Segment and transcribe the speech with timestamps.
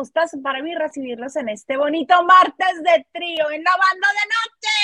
[0.00, 4.76] gustazo para mí recibirlos en este bonito martes de trío en la banda de noche.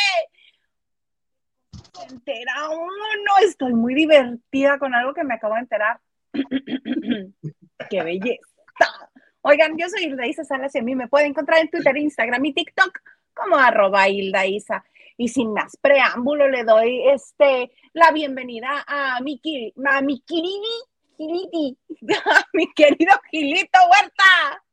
[1.94, 6.00] Se entera uno, estoy muy divertida con algo que me acabo de enterar.
[7.90, 9.10] ¡Qué belleza!
[9.40, 12.44] Oigan, yo soy Hilda Isa Salas y a mí me pueden encontrar en Twitter, Instagram
[12.44, 13.00] y TikTok
[13.32, 14.84] como arroba Hilda Isa.
[15.16, 19.40] Y sin más preámbulo, le doy este, la bienvenida a mi,
[19.86, 21.78] a mi Giliti,
[22.52, 24.65] mi querido Gilito Huerta.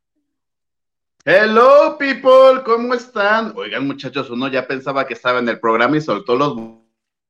[1.25, 3.53] Hello, people, ¿cómo están?
[3.55, 6.53] Oigan, muchachos, uno ya pensaba que estaba en el programa y soltó los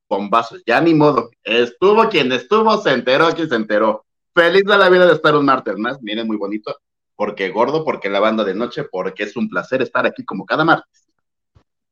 [0.10, 0.64] bombazos.
[0.66, 1.30] Ya ni modo.
[1.44, 4.04] Estuvo quien estuvo, se enteró quien se enteró.
[4.34, 6.02] Feliz de la vida de estar un martes más.
[6.02, 6.76] Miren, muy bonito.
[7.16, 10.66] Porque gordo, porque la banda de noche, porque es un placer estar aquí como cada
[10.66, 11.08] martes.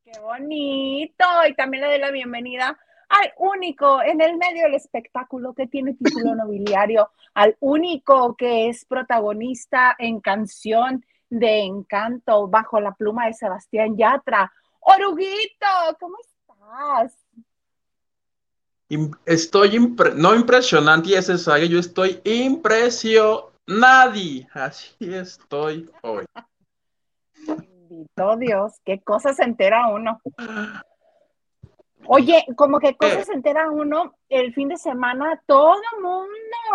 [0.04, 1.24] Qué bonito.
[1.48, 2.80] Y también le doy la bienvenida
[3.10, 8.86] al único en el medio del espectáculo que tiene título nobiliario, al único que es
[8.86, 14.52] protagonista en canción de encanto bajo la pluma de Sebastián Yatra.
[14.80, 15.66] Oruguito,
[15.98, 17.16] ¿cómo estás?
[19.24, 19.78] Estoy
[20.16, 23.22] no impresionante, ese es yo estoy impresionado.
[24.52, 26.26] Así estoy hoy.
[27.46, 30.20] Bendito Dios, qué cosas se entera uno.
[32.06, 36.28] Oye, como que cosas se entera uno el fin de semana, todo el mundo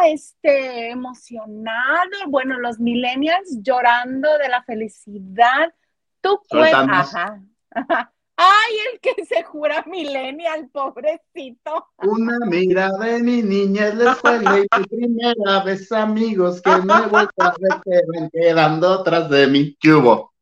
[0.05, 5.73] este, emocionado, bueno, los millennials llorando de la felicidad.
[6.21, 7.41] Tú cuentas, ajá,
[8.39, 11.87] Ay, el que se jura millennial, pobrecito.
[12.03, 16.93] Una mirada de mi niña es la escuela y tu primera vez, amigos, que me
[16.93, 19.75] he vuelto a ver, quedando atrás de mí.
[19.79, 20.33] ¿Qué hubo?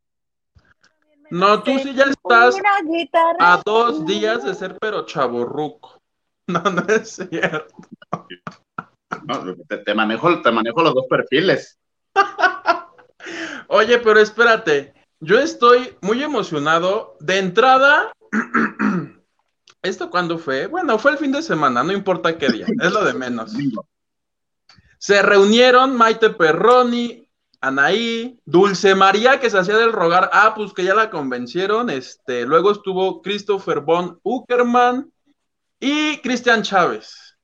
[1.29, 2.55] No, tú sí ya estás
[3.39, 5.99] a dos días de ser pero chaborruco.
[6.47, 7.73] No, no es cierto.
[9.83, 11.79] te, manejo, te manejo los dos perfiles.
[13.67, 17.17] Oye, pero espérate, yo estoy muy emocionado.
[17.19, 18.11] De entrada,
[19.81, 20.67] ¿esto cuándo fue?
[20.67, 23.53] Bueno, fue el fin de semana, no importa qué día, es lo de menos.
[24.99, 27.24] Se reunieron Maite Perroni,
[27.65, 32.45] Anaí, Dulce María, que se hacía del rogar, ah, pues que ya la convencieron, este,
[32.45, 35.11] luego estuvo Christopher von Uckerman
[35.79, 37.35] y Cristian Chávez.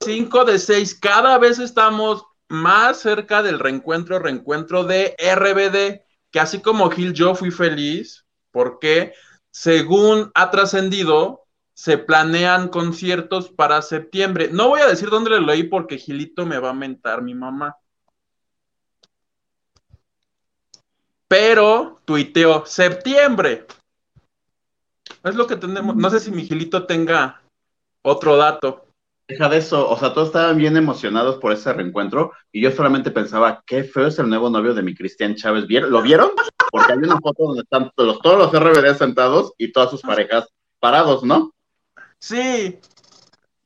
[0.00, 6.60] cinco, de seis, cada vez estamos más cerca del reencuentro, reencuentro de RBD, que así
[6.60, 9.12] como Gil, yo fui feliz, porque
[9.50, 14.50] según ha trascendido, se planean conciertos para septiembre.
[14.52, 17.76] No voy a decir dónde lo leí porque Gilito me va a mentar mi mamá.
[21.32, 23.66] Pero tuiteó septiembre.
[25.24, 25.96] Es lo que tenemos.
[25.96, 27.40] No sé si Miguelito tenga
[28.02, 28.84] otro dato.
[29.26, 33.10] Deja de eso, o sea, todos estaban bien emocionados por ese reencuentro y yo solamente
[33.10, 35.64] pensaba, qué feo es el nuevo novio de mi Cristian Chávez.
[35.70, 36.32] ¿Lo vieron?
[36.70, 40.48] Porque hay una foto donde están todos, todos los RBD sentados y todas sus parejas
[40.80, 41.54] parados, ¿no?
[42.18, 42.78] Sí,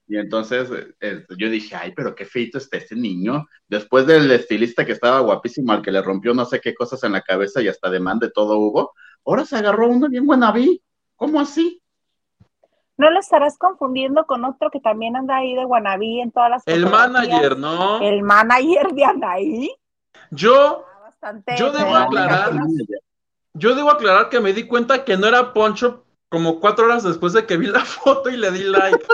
[0.09, 3.47] y entonces eh, yo dije, ay, pero qué feito está este niño.
[3.69, 7.13] Después del estilista que estaba guapísimo, al que le rompió no sé qué cosas en
[7.13, 8.93] la cabeza y hasta demanda de todo hubo,
[9.25, 10.81] ahora se agarró uno bien vi.
[11.17, 11.83] ¿Cómo así?
[12.99, 16.63] ¿No lo estarás confundiendo con otro que también anda ahí de Guanabí en todas las
[16.67, 18.01] El manager, ¿no?
[18.01, 19.71] El manager de Anaí.
[20.31, 20.85] Yo,
[21.59, 22.53] yo debo aclarar,
[23.55, 27.33] yo debo aclarar que me di cuenta que no era Poncho como cuatro horas después
[27.33, 29.05] de que vi la foto y le di like.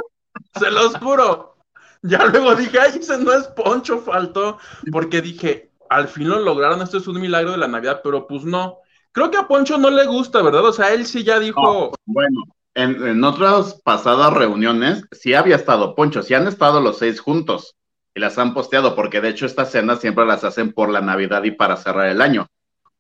[0.59, 1.57] Se los juro.
[2.03, 4.59] Ya luego dije, ay, ese no es Poncho, faltó.
[4.91, 8.45] Porque dije, al fin lo lograron, esto es un milagro de la Navidad, pero pues
[8.45, 8.79] no.
[9.13, 10.65] Creo que a Poncho no le gusta, ¿verdad?
[10.65, 11.93] O sea, él sí ya dijo.
[12.07, 12.43] bueno,
[12.75, 17.77] en, otras pasadas reuniones sí había estado Poncho, sí han estado los seis juntos
[18.15, 21.45] y las han posteado, porque de hecho estas cenas siempre las hacen por la Navidad
[21.45, 22.47] y para cerrar el año.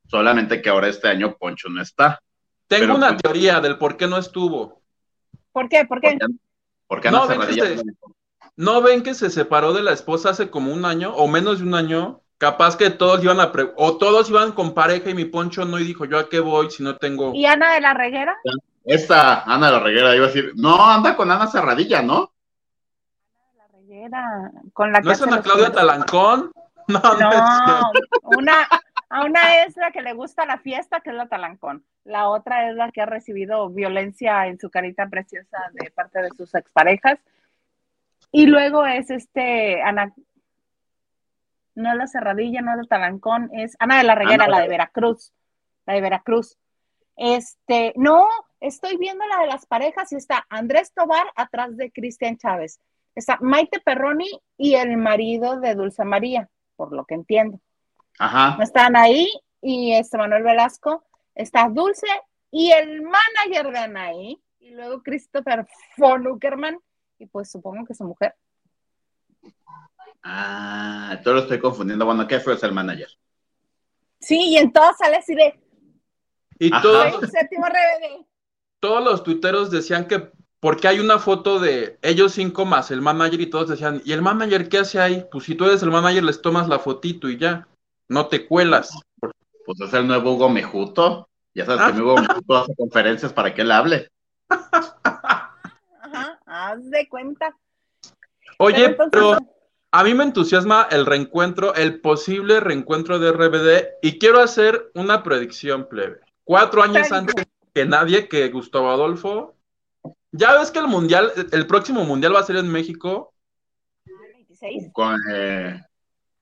[0.08, 2.20] Solamente que ahora este año Poncho no está.
[2.66, 4.82] Tengo una pues, teoría del por qué no estuvo.
[5.52, 5.84] ¿Por qué?
[5.86, 6.18] ¿Por qué?
[7.10, 7.82] No, ven que
[8.56, 11.64] ¿No ven que se separó de la esposa hace como un año o menos de
[11.64, 12.20] un año?
[12.36, 15.84] Capaz que todos iban a o todos iban con pareja y mi poncho no y
[15.84, 17.32] dijo yo a qué voy si no tengo.
[17.34, 18.36] ¿Y Ana de la Reguera?
[18.84, 22.32] Esta, Ana de la Reguera, iba a decir, no, anda con Ana Cerradilla, ¿no?
[23.34, 26.52] Ana de la Reguera, con la ¿No es Ana Claudia Talancón?
[26.88, 27.92] No, no, no
[28.36, 28.68] una,
[29.12, 31.84] a una es la que le gusta la fiesta, que es la Talancón.
[32.04, 36.30] La otra es la que ha recibido violencia en su carita preciosa de parte de
[36.30, 37.18] sus exparejas.
[38.30, 40.14] Y luego es este Ana,
[41.74, 44.68] no es la Cerradilla, no es la Talancón, es Ana de la Reguera, la de
[44.68, 45.34] Veracruz.
[45.84, 46.56] La de Veracruz.
[47.14, 48.26] Este, no,
[48.60, 52.80] estoy viendo la de las parejas y está Andrés Tobar atrás de Cristian Chávez.
[53.14, 57.60] Está Maite Perroni y el marido de Dulce María, por lo que entiendo.
[58.18, 58.58] Ajá.
[58.62, 59.28] Están ahí
[59.60, 61.04] y este Manuel Velasco,
[61.34, 62.06] está Dulce
[62.50, 65.66] y el manager de Anaí, y luego Christopher
[65.96, 66.78] von Uckerman,
[67.18, 68.34] y pues supongo que su mujer.
[70.22, 72.04] Ah, todo lo estoy confundiendo.
[72.04, 73.08] Bueno, ¿qué fue el manager?
[74.20, 75.58] Sí, y en todo sale así de
[76.58, 78.24] Y todos, "Soy séptimo RBD.
[78.80, 80.30] todos los tuiteros decían que
[80.60, 84.22] porque hay una foto de ellos cinco más el manager y todos decían, ¿y el
[84.22, 85.26] manager qué hace ahí?
[85.32, 87.66] Pues si tú eres el manager les tomas la fotito y ya,
[88.12, 88.90] no te cuelas.
[89.64, 91.28] Pues es el nuevo Hugo Mejuto.
[91.54, 91.86] Ya sabes Ah.
[91.88, 94.08] que mi Hugo Mejuto hace conferencias para que él hable.
[95.04, 97.56] Ajá, haz de cuenta.
[98.58, 99.38] Oye, entonces- pero
[99.90, 105.22] a mí me entusiasma el reencuentro, el posible reencuentro de RBD y quiero hacer una
[105.22, 106.20] predicción plebe.
[106.44, 109.54] Cuatro años antes que nadie, que Gustavo Adolfo.
[110.32, 113.32] Ya ves que el mundial, el próximo mundial va a ser en México.
[114.34, 114.90] 26.
[114.92, 115.80] Con, eh,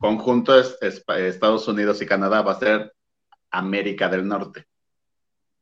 [0.01, 2.93] conjunto es, es- Estados Unidos y Canadá va a ser
[3.51, 4.67] América del Norte.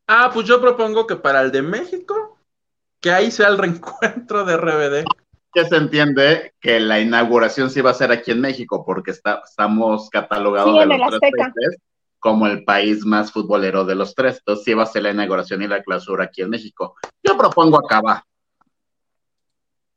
[0.06, 2.38] Ah, pues yo propongo que para el de México,
[3.00, 5.04] que ahí sea el reencuentro de RBD.
[5.52, 9.42] Que se entiende que la inauguración sí va a ser aquí en México, porque está,
[9.44, 11.52] estamos catalogados Sí, de en el los tres Azteca.
[11.54, 11.80] países
[12.20, 14.38] como el país más futbolero de los tres.
[14.38, 16.96] Entonces sí va a ser la inauguración y la clausura aquí en México.
[17.22, 18.24] Yo propongo acá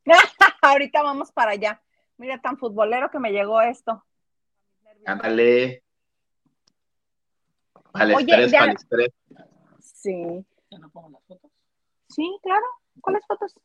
[0.61, 1.81] Ahorita vamos para allá.
[2.17, 4.03] Mira, tan futbolero que me llegó esto.
[5.05, 5.83] Ándale.
[7.93, 9.09] Vale, Oye, estrés, ya- vale, estrés.
[9.81, 10.45] Sí.
[12.07, 12.65] Sí, claro.
[13.01, 13.55] ¿Cuáles fotos?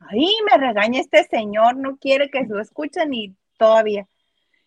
[0.00, 4.06] Ahí me regaña este señor, no quiere que lo escuchen y todavía.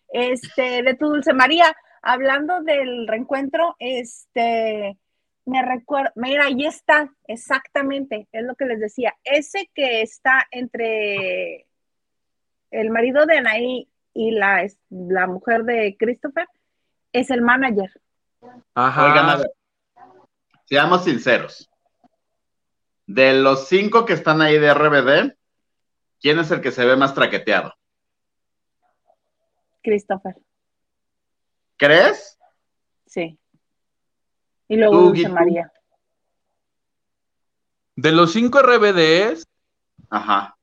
[0.08, 4.98] Este, de tu Dulce María, hablando del reencuentro, este,
[5.46, 9.16] me recuerdo, mira, ahí está, exactamente, es lo que les decía.
[9.24, 11.66] Ese que está entre
[12.70, 16.46] el marido de Anaí y la, la mujer de Christopher,
[17.12, 17.90] es el manager.
[18.74, 19.04] Ajá.
[19.06, 19.52] Oigan, a ver,
[20.66, 21.68] seamos sinceros.
[23.06, 25.36] De los cinco que están ahí de RBD,
[26.20, 27.74] ¿quién es el que se ve más traqueteado?
[29.82, 30.36] Christopher,
[31.76, 32.38] ¿Crees?
[33.06, 33.38] sí.
[34.68, 35.28] Y luego Tú, Dulce.
[35.28, 35.72] María.
[37.96, 39.44] De los cinco RBDs,
[40.08, 40.56] Ajá.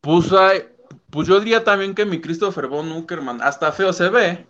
[0.00, 0.66] pues, hay-
[1.10, 4.46] pues yo diría también que mi Christopher Von Uckerman, hasta feo se ve.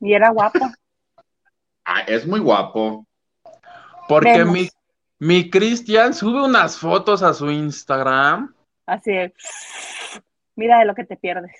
[0.00, 0.60] Y era guapo.
[1.84, 3.06] Ah, es muy guapo.
[4.08, 4.52] Porque Vemos.
[4.52, 4.68] mi,
[5.18, 8.52] mi Christian sube unas fotos a su Instagram
[8.86, 9.32] Así es.
[10.56, 11.52] Mira de lo que te pierdes.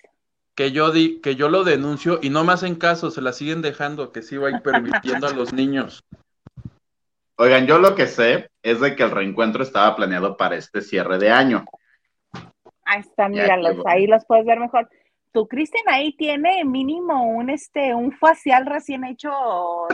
[0.55, 3.63] que yo di, que yo lo denuncio y no me hacen caso, se la siguen
[3.63, 6.05] dejando, que sí va a ir permitiendo a los niños.
[7.37, 11.19] Oigan, yo lo que sé es de que el reencuentro estaba planeado para este cierre
[11.19, 11.65] de año.
[12.85, 14.89] Ahí están, Ya míralos, ahí los puedes ver mejor.
[15.33, 19.31] Tu Cristian ahí tiene mínimo un este un facial recién hecho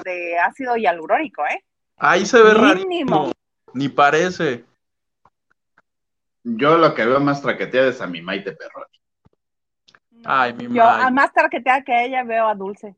[0.04, 1.64] de ácido hialurónico, ¿eh?
[1.97, 2.64] Ahí se ve Mínimo.
[2.68, 3.33] rarísimo,
[3.75, 4.64] ni parece.
[6.42, 8.99] Yo lo que veo más traqueteado es a mi Maite Perroni.
[10.25, 12.97] Ay, mi Yo, a más tarqueteada que ella, veo a Dulce.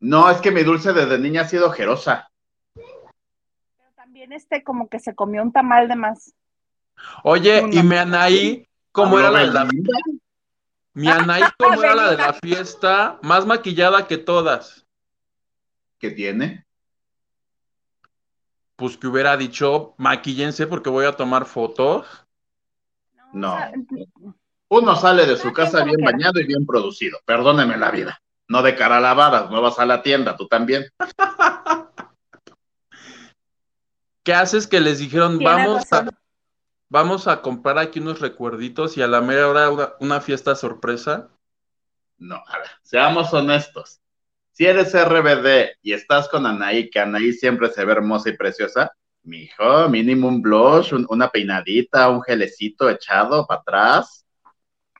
[0.00, 2.30] No, es que mi dulce desde niña ha sido ojerosa.
[2.74, 6.34] Pero también este como que se comió un tamal de más.
[7.24, 7.74] Oye, Una.
[7.74, 9.92] y mi Anaí, ¿cómo era la de la Belinda.
[10.94, 13.18] Mi Anaí, ¿cómo era la de la fiesta?
[13.22, 14.86] Más maquillada que todas.
[15.98, 16.64] ¿Qué tiene?
[18.76, 22.06] Pues que hubiera dicho, maquillense porque voy a tomar fotos.
[23.32, 23.58] No.
[24.68, 27.18] Uno sale de su casa bien bañado y bien producido.
[27.24, 28.22] Perdóneme la vida.
[28.48, 30.86] No de cara lavadas, no vas a la tienda, tú también.
[34.22, 36.06] ¿Qué haces que les dijeron, vamos a.
[36.90, 41.30] vamos a comprar aquí unos recuerditos y a la mera hora una, una fiesta sorpresa?
[42.18, 44.00] No, a ver, seamos honestos.
[44.52, 48.92] Si eres RBD y estás con Anaí, que Anaí siempre se ve hermosa y preciosa,
[49.22, 54.26] mijo, mínimo un blush, un- una peinadita, un gelecito echado para atrás.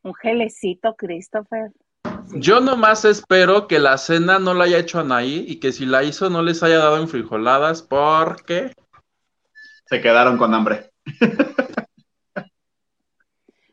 [0.03, 1.73] Un gelecito, Christopher.
[2.29, 2.37] Sí.
[2.41, 6.05] Yo nomás espero que la cena no la haya hecho Anaí y que si la
[6.05, 8.73] hizo no les haya dado enfrijoladas porque
[9.87, 10.91] Se quedaron con hambre.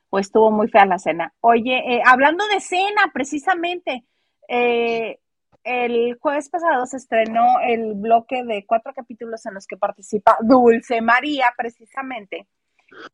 [0.10, 1.34] o estuvo muy fea la cena.
[1.42, 4.06] Oye, eh, hablando de cena, precisamente,
[4.48, 5.20] eh,
[5.64, 11.02] el jueves pasado se estrenó el bloque de cuatro capítulos en los que participa Dulce
[11.02, 12.48] María, precisamente,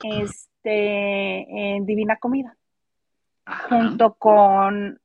[0.03, 2.55] este, en Divina Comida,
[3.45, 3.69] Ajá.
[3.69, 4.99] junto con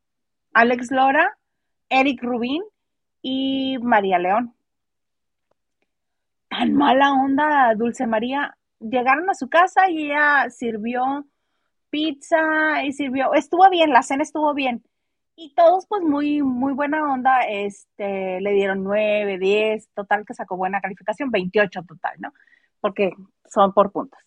[0.53, 1.39] Alex Lora,
[1.89, 2.63] Eric Rubín
[3.23, 4.55] y María León.
[6.49, 8.57] Tan mala onda, Dulce María.
[8.81, 11.25] Llegaron a su casa y ella sirvió
[11.91, 14.83] pizza y sirvió, estuvo bien, la cena estuvo bien.
[15.37, 20.57] Y todos, pues, muy, muy buena onda, este, le dieron 9, 10, total que sacó
[20.57, 22.33] buena calificación, 28 total, ¿no?
[22.81, 23.13] Porque
[23.45, 24.21] son por puntos.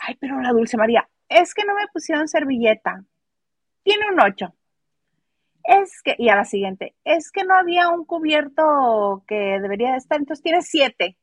[0.00, 3.04] Ay, pero la Dulce María, es que no me pusieron servilleta.
[3.82, 4.54] Tiene un 8.
[5.64, 10.18] Es que, y a la siguiente, es que no había un cubierto que debería estar,
[10.18, 11.16] entonces tiene 7.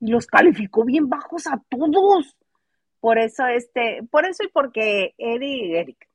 [0.00, 2.36] Y los calificó bien bajos a todos.
[3.02, 6.08] Por eso, este, por eso y porque Eric, Eric,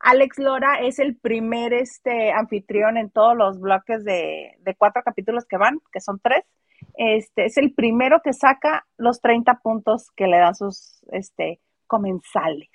[0.00, 5.56] Alex Lora es el primer este, anfitrión en todos los bloques de, cuatro capítulos que
[5.56, 6.44] van, que son tres.
[6.98, 12.68] Este, es el primero que saca los 30 puntos que le dan sus este, comensales.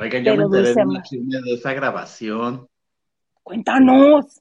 [0.00, 2.70] Oigan, yo me enteré de esa grabación.
[3.42, 4.40] Cuéntanos.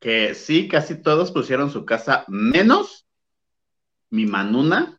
[0.00, 3.06] Que sí, casi todos pusieron su casa, menos
[4.10, 4.97] mi Manuna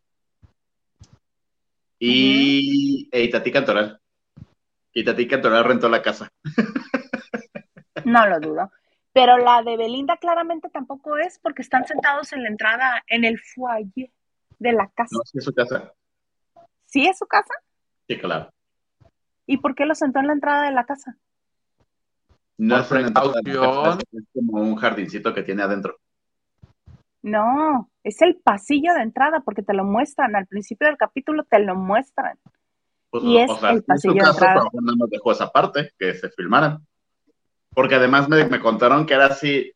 [2.00, 4.00] y Eitatí Cantoral.
[4.92, 6.32] Y Tati Cantoral rentó la casa.
[8.04, 8.72] No lo dudo.
[9.12, 13.38] Pero la de Belinda claramente tampoco es porque están sentados en la entrada, en el
[13.38, 14.10] foyer
[14.58, 15.10] de la casa.
[15.12, 15.92] No, sí es su casa.
[16.86, 17.52] ¿Sí es su casa?
[18.08, 18.50] Sí, claro.
[19.46, 21.16] ¿Y por qué lo sentó en la entrada de la casa?
[22.56, 25.98] No es es como un jardincito que tiene adentro.
[27.22, 30.36] No, es el pasillo de entrada porque te lo muestran.
[30.36, 32.38] Al principio del capítulo te lo muestran.
[33.10, 34.64] Pues, y es el pasillo de entrada.
[34.72, 36.86] no nos dejó esa parte, que se filmaran.
[37.74, 39.72] Porque además me, me contaron que era así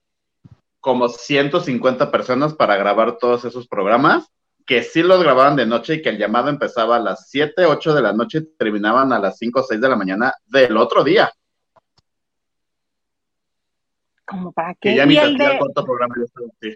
[0.81, 4.31] como 150 personas para grabar todos esos programas,
[4.66, 7.95] que sí los grababan de noche y que el llamado empezaba a las 7, 8
[7.95, 11.04] de la noche y terminaban a las 5 o 6 de la mañana del otro
[11.04, 11.31] día.
[14.26, 14.90] ¿Como para qué?
[14.90, 15.59] Que ya mi de...
[15.59, 16.75] corto programa estaba así.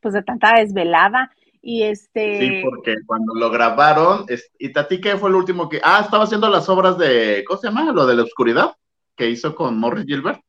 [0.00, 1.30] Pues de tanta desvelada.
[1.62, 2.38] Y este.
[2.38, 4.24] Sí, porque cuando lo grabaron,
[4.58, 5.80] y Tati, ¿qué fue el último que.?
[5.84, 7.44] Ah, estaba haciendo las obras de.
[7.46, 7.92] ¿Cómo se llama?
[7.92, 8.76] Lo de la oscuridad
[9.14, 10.40] que hizo con Morris Gilbert.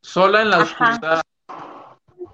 [0.00, 1.22] Sola en la oscuridad.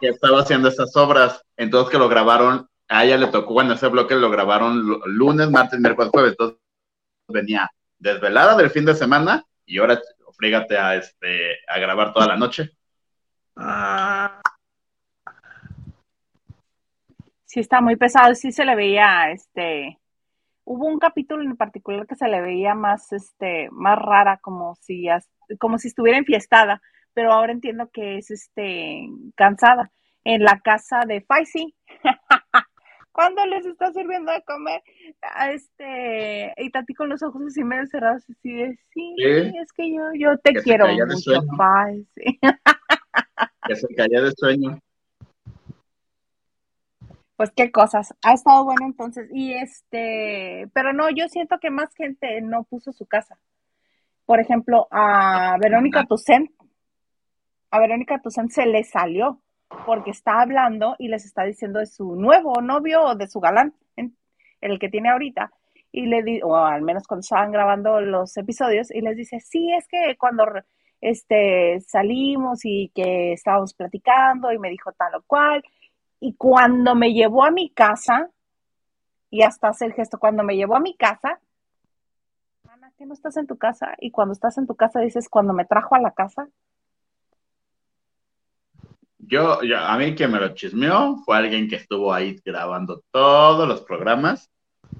[0.00, 1.42] Que estaba haciendo esas obras.
[1.56, 5.80] Entonces que lo grabaron, a ella le tocó, bueno, ese bloque lo grabaron lunes, martes,
[5.80, 6.30] miércoles, jueves.
[6.32, 6.58] Entonces
[7.26, 7.68] venía
[7.98, 10.00] desvelada del fin de semana y ahora
[10.36, 12.70] frígate a, este, a grabar toda la noche.
[13.56, 14.40] Ah.
[17.44, 19.98] Sí, está muy pesado, sí se le veía, este,
[20.64, 25.06] hubo un capítulo en particular que se le veía más, este, más rara, como si,
[25.58, 26.82] como si estuviera enfiestada,
[27.14, 29.90] pero ahora entiendo que es, este, cansada.
[30.24, 31.72] En la casa de Faisy,
[33.12, 34.82] cuando les está sirviendo de comer,
[35.22, 39.94] a este, y Tati con los ojos así medio cerrados, así de, sí, es que
[39.94, 42.40] yo, yo te quiero mucho, Faisy.
[43.66, 44.78] que se caía de sueño.
[47.36, 48.14] Pues qué cosas.
[48.22, 49.28] Ha estado bueno entonces.
[49.32, 53.38] Y este, pero no, yo siento que más gente no puso su casa.
[54.24, 56.50] Por ejemplo, a Verónica Tucent,
[57.70, 59.40] a Verónica Tucent se le salió
[59.84, 63.74] porque está hablando y les está diciendo de su nuevo novio o de su galán,
[64.60, 65.52] el que tiene ahorita.
[65.92, 69.72] Y le di, o al menos cuando estaban grabando los episodios, y les dice, sí,
[69.72, 70.44] es que cuando
[71.00, 75.62] este, salimos y que estábamos platicando y me dijo tal o cual.
[76.20, 78.30] Y cuando me llevó a mi casa,
[79.30, 81.40] y hasta hace el gesto, cuando me llevó a mi casa,
[82.68, 83.94] Ana, ¿qué no estás en tu casa?
[83.98, 86.48] Y cuando estás en tu casa dices, cuando me trajo a la casa.
[89.18, 93.66] Yo, yo, a mí quien me lo chismeó fue alguien que estuvo ahí grabando todos
[93.66, 94.50] los programas.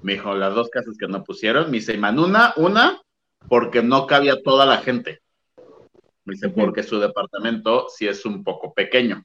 [0.01, 1.65] Me dijo las dos casas que no pusieron.
[1.65, 3.01] Me dice, Manuna, una,
[3.47, 5.21] porque no cabía toda la gente.
[6.27, 9.23] Me dice, porque su departamento sí es un poco pequeño.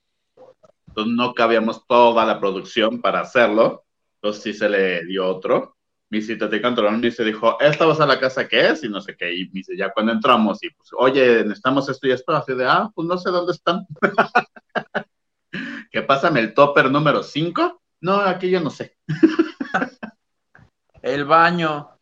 [0.86, 3.84] Entonces no cabíamos toda la producción para hacerlo.
[4.14, 5.76] Entonces sí se le dio otro.
[6.10, 8.84] Mi cita de control me dice, dijo, ¿esta va a la casa que es?
[8.84, 9.34] Y no sé qué.
[9.34, 12.36] Y me dice, ya cuando entramos y pues, oye, necesitamos esto y esto.
[12.36, 13.84] Así de, ah, pues no sé dónde están.
[15.90, 17.82] ¿Qué pásame el topper número 5?
[18.00, 18.96] No, aquí yo no sé.
[21.02, 21.98] el baño.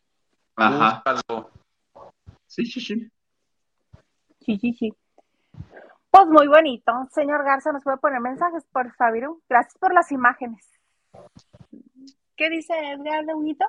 [0.56, 1.02] Ajá.
[2.46, 2.80] Sí, sí.
[2.80, 3.10] Sí,
[4.58, 4.94] sí, sí.
[6.10, 6.92] Pues muy bonito.
[7.12, 9.38] Señor Garza, ¿nos puede poner mensajes, por favor?
[9.48, 10.66] Gracias por las imágenes.
[12.36, 13.64] ¿Qué dice Edgar de Huguito?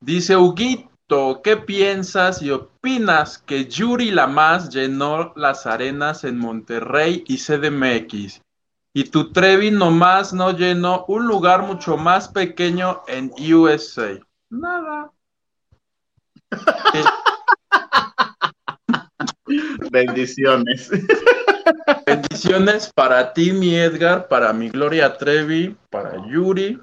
[0.00, 7.36] Dice Huguito, ¿qué piensas y opinas que Yuri Lamas llenó las arenas en Monterrey y
[7.36, 8.40] CDMX?
[8.94, 14.18] Y tu Trevi nomás no llenó un lugar mucho más pequeño en USA.
[14.50, 15.12] Nada.
[19.90, 20.90] Bendiciones.
[22.06, 26.80] Bendiciones para ti, mi Edgar, para mi Gloria Trevi, para Yuri.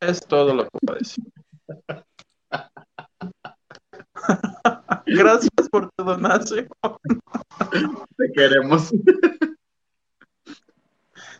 [0.00, 1.24] Es todo lo que puedo decir.
[5.06, 6.68] Gracias por tu donación.
[8.16, 8.92] Te queremos.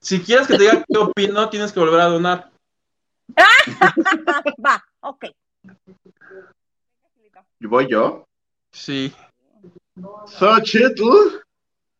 [0.00, 2.50] Si quieres que te diga qué opino, tienes que volver a donar.
[4.64, 5.26] Va, ok.
[7.60, 8.24] ¿Y voy yo?
[8.72, 9.14] Sí.
[10.26, 11.42] Xochitl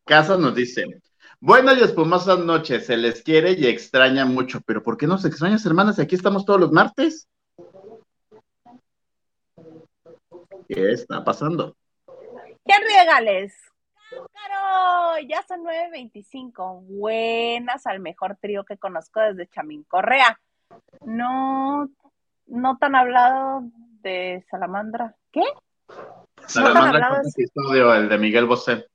[0.05, 1.01] Casa nos dice,
[1.39, 5.65] buenas y espumosas noches, se les quiere y extraña mucho, pero ¿por qué nos extrañas,
[5.65, 5.97] hermanas?
[5.97, 7.27] Aquí estamos todos los martes.
[10.67, 11.75] ¿Qué está pasando?
[12.65, 13.53] ¿Qué regales?
[14.09, 15.19] ¡Caro!
[15.27, 16.81] Ya son 9.25.
[16.85, 20.39] Buenas al mejor trío que conozco desde Chamín Correa.
[21.05, 21.89] No,
[22.47, 23.63] no tan hablado
[24.01, 25.15] de Salamandra.
[25.31, 25.43] ¿Qué?
[26.55, 28.85] No episodio, el de Miguel Bosé.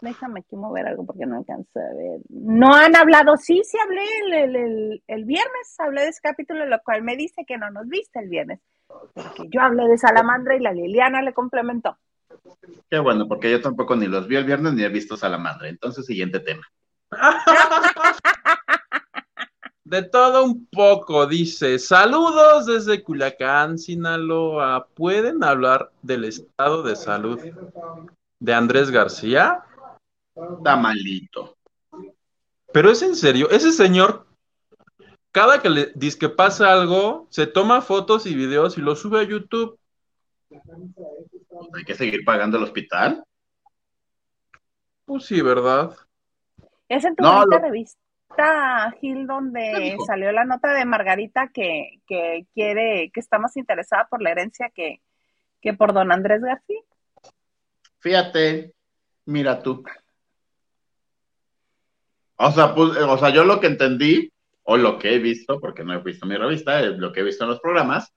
[0.00, 2.20] Déjame aquí mover algo porque no alcanzo a ver.
[2.28, 6.78] No han hablado, sí, sí hablé el, el, el, viernes, hablé de ese capítulo, lo
[6.84, 8.60] cual me dice que no nos viste el viernes.
[8.86, 11.96] Porque yo hablé de Salamandra y la Liliana le complementó.
[12.90, 15.68] Qué bueno, porque yo tampoco ni los vi el viernes ni he visto Salamandra.
[15.68, 16.62] Entonces, siguiente tema.
[19.84, 21.78] De todo un poco, dice.
[21.78, 24.86] Saludos desde Culiacán, Sinaloa.
[24.94, 27.38] ¿Pueden hablar del estado de salud
[28.40, 29.62] de Andrés García?
[30.34, 31.58] Está malito.
[32.72, 34.26] Pero es en serio, ese señor,
[35.30, 39.20] cada que le dice que pasa algo, se toma fotos y videos y lo sube
[39.20, 39.78] a YouTube.
[41.74, 43.22] ¿Hay que seguir pagando el hospital?
[45.04, 45.94] Pues sí, ¿verdad?
[46.88, 47.22] Es en tu
[47.60, 47.98] revista,
[49.00, 54.22] Gil, donde salió la nota de Margarita que, que, quiere, que está más interesada por
[54.22, 55.00] la herencia que,
[55.60, 56.80] que por don Andrés García.
[57.98, 58.74] Fíjate,
[59.26, 59.82] mira tú.
[62.36, 64.32] O sea, pues, o sea, yo lo que entendí,
[64.64, 67.24] o lo que he visto, porque no he visto mi revista, es lo que he
[67.24, 68.12] visto en los programas,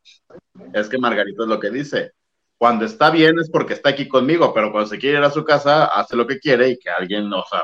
[0.73, 2.11] es que Margarita es lo que dice.
[2.57, 5.43] Cuando está bien es porque está aquí conmigo, pero cuando se quiere ir a su
[5.43, 7.63] casa, hace lo que quiere y que alguien, o sea,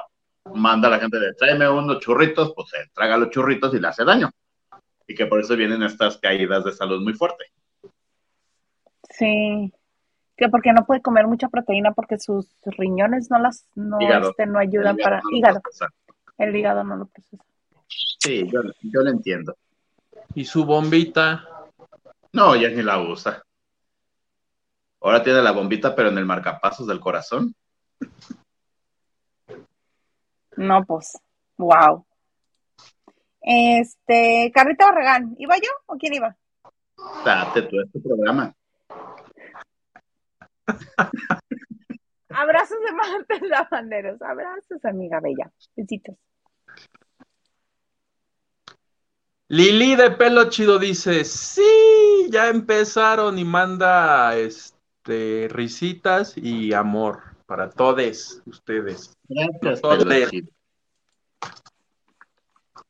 [0.54, 3.88] manda a la gente de tráeme unos churritos, pues se traga los churritos y le
[3.88, 4.30] hace daño.
[5.08, 7.46] Y que por eso vienen estas caídas de salud muy fuerte.
[9.10, 9.72] Sí,
[10.38, 14.60] que porque no puede comer mucha proteína porque sus riñones no las no, este, no
[14.60, 15.62] ayudan para hígado.
[16.38, 17.44] El hígado no lo procesa.
[18.20, 19.56] Sí, yo, yo lo entiendo.
[20.34, 21.48] ¿Y su bombita?
[22.32, 23.44] No, ya ni la usa.
[25.02, 27.54] Ahora tiene la bombita, pero en el marcapasos del corazón.
[30.58, 31.18] No, pues,
[31.58, 32.06] wow.
[33.42, 36.36] Este, Carrita Barragán, ¿iba yo o quién iba?
[37.26, 38.56] Date tú este programa.
[42.30, 44.22] Abrazos de martes lavanderos.
[44.22, 45.52] Abrazos, amiga bella.
[45.76, 46.16] Besitos.
[49.50, 57.70] Lili de pelo chido dice, sí, ya empezaron y manda este risitas y amor para
[57.70, 59.18] todos ustedes.
[59.28, 59.82] Gracias,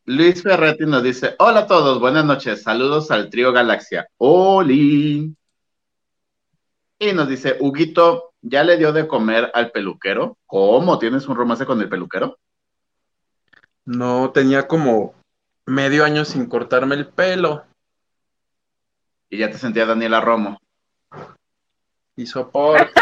[0.05, 4.09] Luis Ferretti nos dice, hola a todos, buenas noches, saludos al trío Galaxia.
[4.17, 5.33] Oli.
[6.99, 10.37] Y nos dice, Huguito, ¿ya le dio de comer al peluquero?
[10.45, 10.99] ¿Cómo?
[10.99, 12.37] ¿Tienes un romance con el peluquero?
[13.85, 15.15] No, tenía como
[15.65, 17.63] medio año sin cortarme el pelo.
[19.29, 20.59] Y ya te sentía Daniela Romo.
[22.15, 23.01] Y soporte.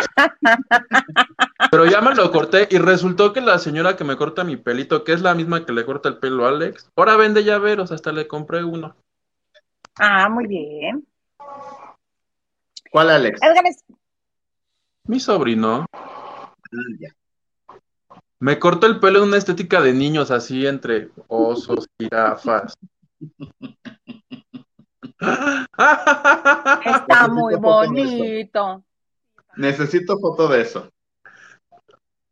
[1.70, 5.04] Pero ya me lo corté y resultó que la señora que me corta mi pelito,
[5.04, 8.12] que es la misma que le corta el pelo a Alex, ahora vende llaveros, hasta
[8.12, 8.96] le compré uno.
[9.98, 11.06] Ah, muy bien.
[12.90, 13.40] ¿Cuál Alex?
[15.06, 15.86] Mi sobrino.
[18.40, 22.78] Me cortó el pelo en una estética de niños, así entre osos, jirafas.
[26.86, 28.84] Está muy bonito.
[29.56, 30.90] Necesito foto de eso.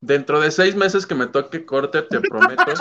[0.01, 2.73] Dentro de seis meses que me toque corte, te prometo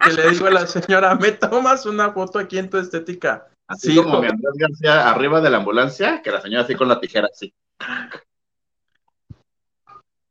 [0.00, 3.46] que le digo a la señora, me tomas una foto aquí en tu estética.
[3.68, 7.00] Así como mi Andrés García arriba de la ambulancia, que la señora así con la
[7.00, 7.54] tijera, así.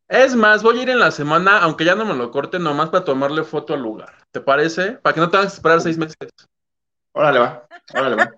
[0.09, 2.89] Es más, voy a ir en la semana, aunque ya no me lo corte, nomás
[2.89, 4.13] para tomarle foto al lugar.
[4.31, 4.91] ¿Te parece?
[4.91, 6.17] Para que no tengas que esperar seis meses.
[7.13, 7.65] Órale, va.
[7.93, 8.31] Órale, va.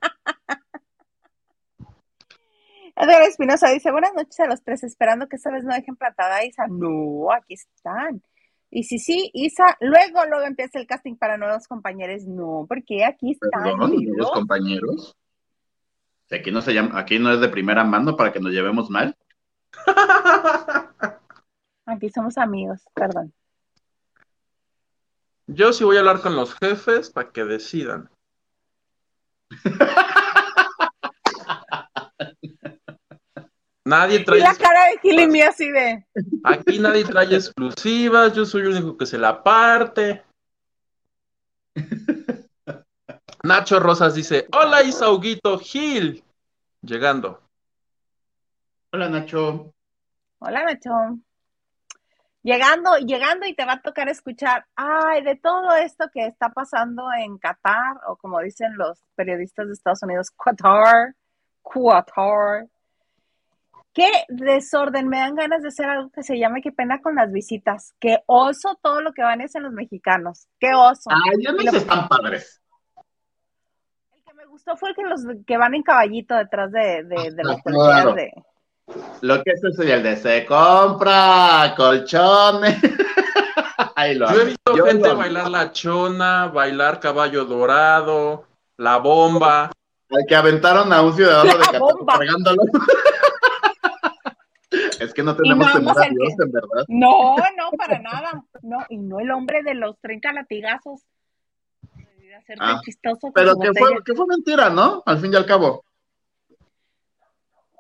[2.96, 6.38] Edgar Espinosa dice, buenas noches a los tres, esperando que esta vez no dejen plantada
[6.38, 6.68] a Isa.
[6.68, 8.22] No, aquí están.
[8.70, 12.24] Y si sí, Isa, luego, luego empieza el casting para nuevos compañeros.
[12.26, 13.64] No, porque aquí están.
[13.78, 15.16] ¿Nuevos compañeros?
[16.32, 19.16] Aquí no se llama, aquí no es de primera mano para que nos llevemos mal.
[21.86, 23.34] Aquí somos amigos, perdón.
[25.48, 28.10] Yo sí voy a hablar con los jefes para que decidan.
[33.86, 34.40] Nadie trae.
[34.40, 36.06] Y la cara de Gilimi así de.
[36.44, 40.24] Aquí nadie trae exclusivas, yo soy el único que se la parte.
[43.44, 46.24] Nacho Rosas dice: Hola Isauguito Gil.
[46.82, 47.42] Llegando.
[48.92, 49.74] Hola Nacho.
[50.40, 50.92] Hola Nacho.
[52.42, 57.04] Llegando, llegando y te va a tocar escuchar, ay, de todo esto que está pasando
[57.18, 61.16] en Qatar, o como dicen los periodistas de Estados Unidos, Qatar,
[61.64, 62.68] Qatar.
[63.94, 67.32] Qué desorden, me dan ganas de hacer algo que se llame qué pena con las
[67.32, 67.94] visitas.
[68.00, 70.48] Qué oso todo lo que van a hacer los mexicanos.
[70.60, 71.12] Qué oso.
[71.12, 72.60] Ay, ya no Y lo- están padres.
[74.16, 77.32] El que me gustó fue el que los que van en caballito detrás de, de,
[77.32, 78.14] de los Ah, policías claro.
[78.16, 78.32] de.
[79.22, 82.78] Lo que es eso y el de se compra colchones.
[83.96, 88.46] Ahí lo Yo he visto Yo gente lo- bailar la chona, bailar caballo dorado,
[88.78, 89.72] la bomba.
[90.10, 92.18] Al que aventaron a un ciudadano La de bomba.
[92.18, 92.64] cargándolo.
[95.04, 96.86] Es que no tenemos nada temor a el Dios, en verdad.
[96.88, 98.44] No, no, para nada.
[98.62, 101.06] No, y no el hombre de los 30 latigazos.
[102.38, 105.04] Hacer tan Ah, chistoso Pero que fue, que fue mentira, ¿no?
[105.06, 105.86] Al fin y al cabo.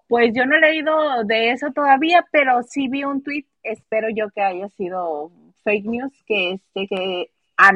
[0.08, 4.30] Pues yo no he leído de eso todavía, pero sí vi un tweet, espero yo
[4.30, 5.32] que haya sido
[5.64, 7.72] fake news, que este que a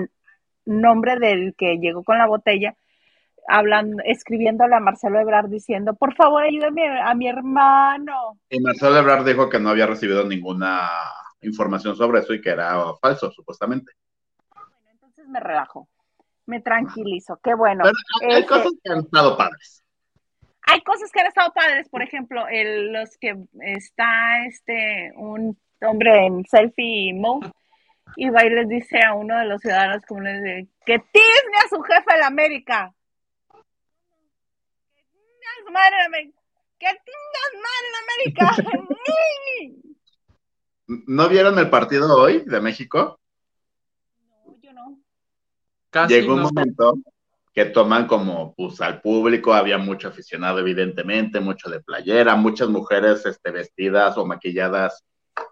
[0.65, 2.75] nombre del que llegó con la botella,
[3.47, 8.39] hablando, escribiéndole a Marcelo Ebrard diciendo, por favor ayúdame a mi hermano.
[8.49, 10.89] Y Marcelo Ebrard dijo que no había recibido ninguna
[11.41, 13.91] información sobre eso y que era falso, supuestamente.
[14.53, 15.87] Bueno, entonces me relajo,
[16.45, 17.83] me tranquilizo, qué bueno.
[17.83, 17.95] Pero
[18.33, 19.83] hay Este, cosas que han estado padres.
[20.63, 26.25] hay cosas que han estado padres, por ejemplo, el, los que está este un hombre
[26.25, 27.51] en selfie mode
[28.15, 31.57] y va y les dice a uno de los ciudadanos como les dice, que tizne
[31.63, 32.91] a su jefe de la América.
[34.95, 36.39] Que tizne a su madre en América.
[36.79, 39.85] Que su madre en América.
[41.07, 43.19] ¿No vieron el partido hoy de México?
[44.29, 44.99] no, yo no.
[45.89, 46.49] Casi Llegó un no.
[46.49, 46.95] momento
[47.53, 53.25] que toman como pues al público, había mucho aficionado evidentemente, mucho de playera, muchas mujeres
[53.25, 55.03] este, vestidas o maquilladas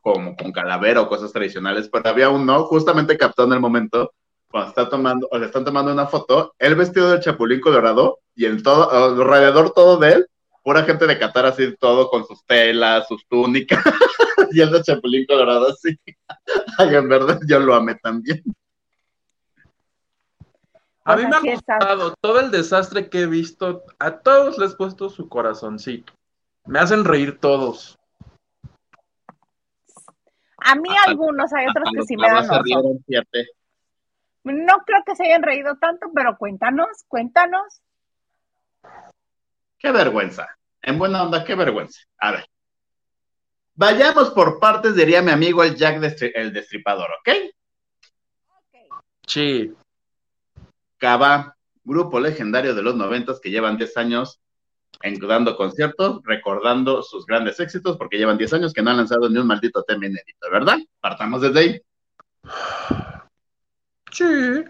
[0.02, 4.14] como con calavera o cosas tradicionales, pero había uno justamente captó en el momento
[4.56, 8.46] cuando está tomando, o le están tomando una foto, él vestido del chapulín colorado y
[8.46, 10.28] en todo, alrededor todo de él,
[10.64, 13.84] pura gente de Qatar así todo con sus telas, sus túnicas,
[14.54, 16.00] y el de chapulín colorado así.
[16.78, 18.42] Ay, en verdad yo lo amé también.
[21.04, 23.84] A mí me ha gustado todo el desastre que he visto.
[24.00, 26.14] A todos les he puesto su corazoncito.
[26.66, 28.00] Me hacen reír todos.
[30.60, 32.64] A mí algunos, hay otros que sí me dan clavos se oso.
[32.64, 33.50] rieron, fíjate.
[34.46, 37.82] No creo que se hayan reído tanto, pero cuéntanos, cuéntanos.
[39.80, 40.48] Qué vergüenza.
[40.84, 42.00] En buena onda, qué vergüenza.
[42.20, 42.46] A ver.
[43.74, 47.30] Vayamos por partes, diría mi amigo el Jack Destri- el Destripador, ¿ok?
[49.28, 49.74] Sí.
[50.98, 54.40] Cava, grupo legendario de los noventas que llevan 10 años
[55.02, 59.28] en- dando conciertos, recordando sus grandes éxitos, porque llevan 10 años que no han lanzado
[59.28, 60.78] ni un maldito tema inédito, ¿verdad?
[61.02, 61.82] Partamos desde ahí.
[64.16, 64.64] Sí.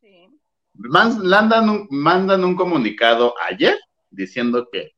[0.00, 0.28] Sí.
[0.74, 3.78] Man- mandan, un, mandan un comunicado ayer
[4.10, 4.92] diciendo que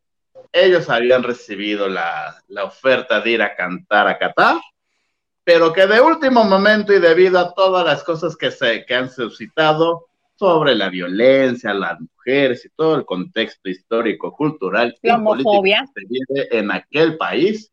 [0.52, 4.56] ellos habían recibido la, la oferta de ir a cantar a Qatar,
[5.44, 9.10] pero que de último momento y debido a todas las cosas que, se, que han
[9.10, 16.00] suscitado sobre la violencia, las mujeres y todo el contexto histórico, cultural y político que
[16.00, 17.70] se vive en aquel país,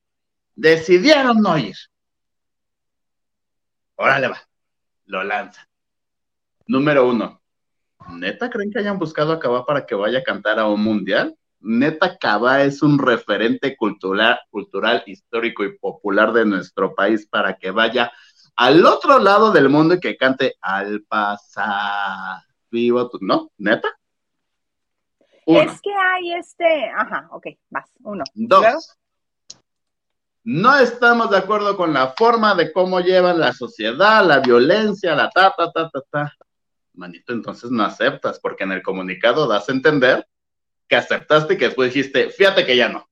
[0.56, 1.76] decidieron no ir.
[3.96, 4.42] Órale va,
[5.06, 5.66] lo lanzan.
[6.70, 7.42] Número uno,
[8.12, 11.36] ¿neta creen que hayan buscado a Cabá para que vaya a cantar a un mundial?
[11.62, 17.72] Neta Cabá es un referente cultural, cultural, histórico y popular de nuestro país para que
[17.72, 18.12] vaya
[18.56, 23.50] al otro lado del mundo y que cante al pasar vivo, ¿no?
[23.58, 23.90] ¿Neta?
[25.48, 25.62] Uno.
[25.62, 28.24] Es que hay este, ajá, ok, vas, uno.
[28.36, 28.62] Dos.
[28.62, 28.80] Luego,
[30.44, 35.32] No estamos de acuerdo con la forma de cómo llevan la sociedad, la violencia, la
[35.32, 36.36] ta, ta, ta, ta, ta.
[37.00, 40.28] Manito, entonces no aceptas, porque en el comunicado das a entender
[40.88, 43.10] que aceptaste y que después dijiste, fíjate que ya no.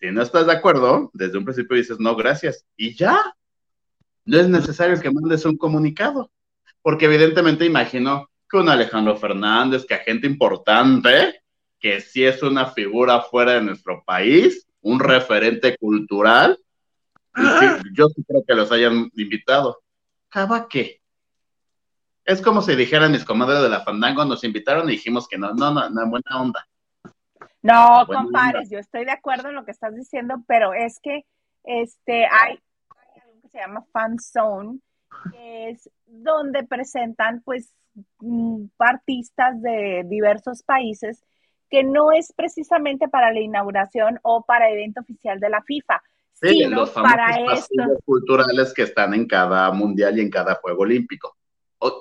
[0.00, 2.64] Si no estás de acuerdo, desde un principio dices, no, gracias.
[2.76, 3.34] Y ya.
[4.24, 6.30] No es necesario que mandes un comunicado,
[6.82, 11.42] porque evidentemente imagino que un Alejandro Fernández, que a gente importante,
[11.78, 16.58] que sí es una figura fuera de nuestro país, un referente cultural,
[17.34, 19.82] sí, yo sí creo que los hayan invitado.
[20.28, 20.99] ¿Cava qué?
[22.24, 25.52] Es como si dijeran mis comadres de la Fandango, nos invitaron y dijimos que no,
[25.52, 26.66] no, no, no, buena onda.
[27.62, 31.24] No, compadres, yo estoy de acuerdo en lo que estás diciendo, pero es que
[31.64, 32.58] este hay,
[32.90, 34.78] hay algo que se llama fan zone,
[35.32, 37.70] que es donde presentan pues
[38.20, 41.22] mm, artistas de diversos países
[41.68, 46.02] que no es precisamente para la inauguración o para evento oficial de la FIFA,
[46.42, 47.74] Sí, sino los para famosos esto.
[47.76, 51.36] pasillos culturales que están en cada mundial y en cada juego olímpico.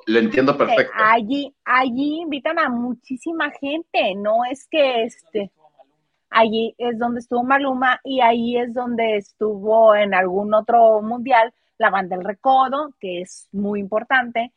[0.08, 0.94] Lo entiendo perfecto.
[0.98, 5.52] Allí, allí invitan a muchísima gente, no es que este,
[6.30, 11.90] allí es donde estuvo Maluma y ahí es donde estuvo en algún otro mundial la
[11.90, 14.52] banda El Recodo, que es muy importante.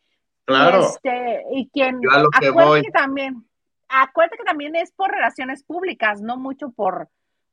[0.45, 0.81] Claro.
[0.81, 2.83] Y, este, y quien, Yo a lo que acuérdate voy.
[2.83, 3.47] que también,
[3.89, 7.09] acuérdate que también es por relaciones públicas, no mucho por,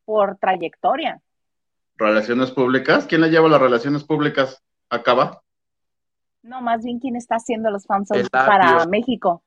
[0.05, 1.21] por trayectoria.
[1.97, 3.05] Relaciones públicas.
[3.05, 4.63] ¿Quién le lleva las relaciones públicas?
[4.89, 5.43] Acaba.
[6.41, 8.85] No, más bien quien está haciendo los fans El para.
[8.85, 9.43] México.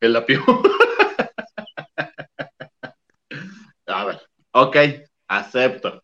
[0.00, 0.42] El apio.
[3.86, 4.20] a ver.
[4.52, 4.76] Ok,
[5.28, 6.02] acepto.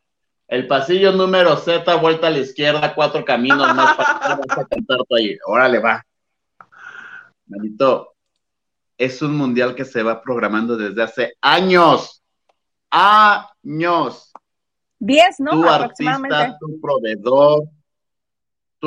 [0.48, 4.66] El pasillo número Z, vuelta a la izquierda, cuatro caminos más para vas a
[5.16, 5.36] ahí.
[5.46, 6.04] Órale, va.
[7.46, 8.14] Manito,
[8.96, 12.22] es un mundial que se va programando desde hace años.
[12.90, 14.32] Años.
[14.98, 15.50] Diez, ¿no?
[15.50, 16.36] tu Aproximadamente.
[16.36, 17.64] artista, tu proveedor,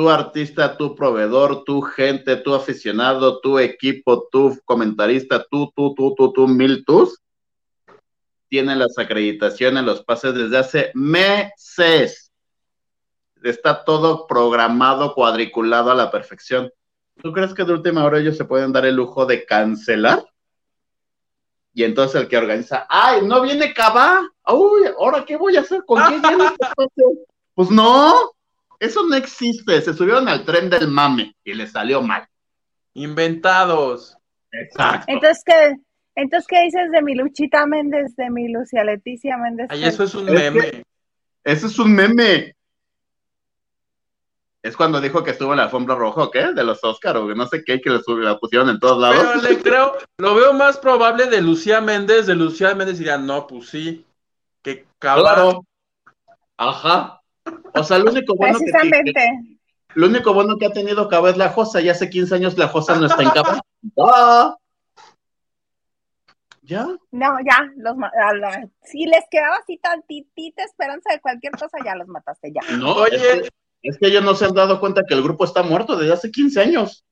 [0.00, 6.14] tu artista, tu proveedor, tu gente, tu aficionado, tu equipo, tu comentarista, tú, tú, tú,
[6.14, 7.20] tú, tú, mil tus,
[8.48, 12.32] tienen las acreditaciones, los pases desde hace meses.
[13.42, 16.72] Está todo programado, cuadriculado a la perfección.
[17.22, 20.24] ¿Tú crees que de última hora ellos se pueden dar el lujo de cancelar?
[21.74, 24.26] Y entonces el que organiza, ¡ay, no viene Cabá!
[24.50, 25.84] ¡Uy, ahora qué voy a hacer!
[25.84, 26.66] ¿Con quién viene este?
[27.54, 28.32] Pues no,
[28.80, 29.80] eso no existe.
[29.82, 32.26] Se subieron al tren del mame y les salió mal.
[32.94, 34.16] Inventados.
[34.50, 35.04] Exacto.
[35.06, 35.76] Entonces, ¿qué,
[36.16, 39.68] entonces, ¿qué dices de mi Luchita Méndez, de mi Lucia Leticia Méndez?
[39.70, 40.82] Ay, eso es un Es que- meme.
[41.44, 42.54] Ese es un meme.
[44.62, 46.52] Es cuando dijo que estuvo en la alfombra roja, ¿o ¿qué?
[46.52, 49.16] De los Oscar o no sé qué, que le sub- la pusieron en todos lados.
[49.40, 52.26] Pero le creo, lo veo más probable de Lucía Méndez.
[52.26, 54.04] De Lucía Méndez diría, no, pues sí.
[54.60, 55.24] Que cabrón.
[55.24, 55.64] Claro.
[56.58, 57.19] Ajá.
[57.74, 59.58] O sea, lo único bueno que, que- Precisamente.
[59.94, 61.80] lo único bueno que ha tenido Cabo es la Josa.
[61.80, 63.60] Ya hace 15 años la Josa no está en Cabo.
[64.00, 64.56] Ah.
[66.62, 66.86] Ya.
[67.10, 72.06] No, ya, los la- si les quedaba así tantitita esperanza de cualquier cosa, ya los
[72.06, 72.76] mataste, ya.
[72.76, 73.16] No, Oye.
[73.16, 73.48] es que,
[73.82, 76.30] es que ellos no se han dado cuenta que el grupo está muerto desde hace
[76.30, 77.04] 15 años.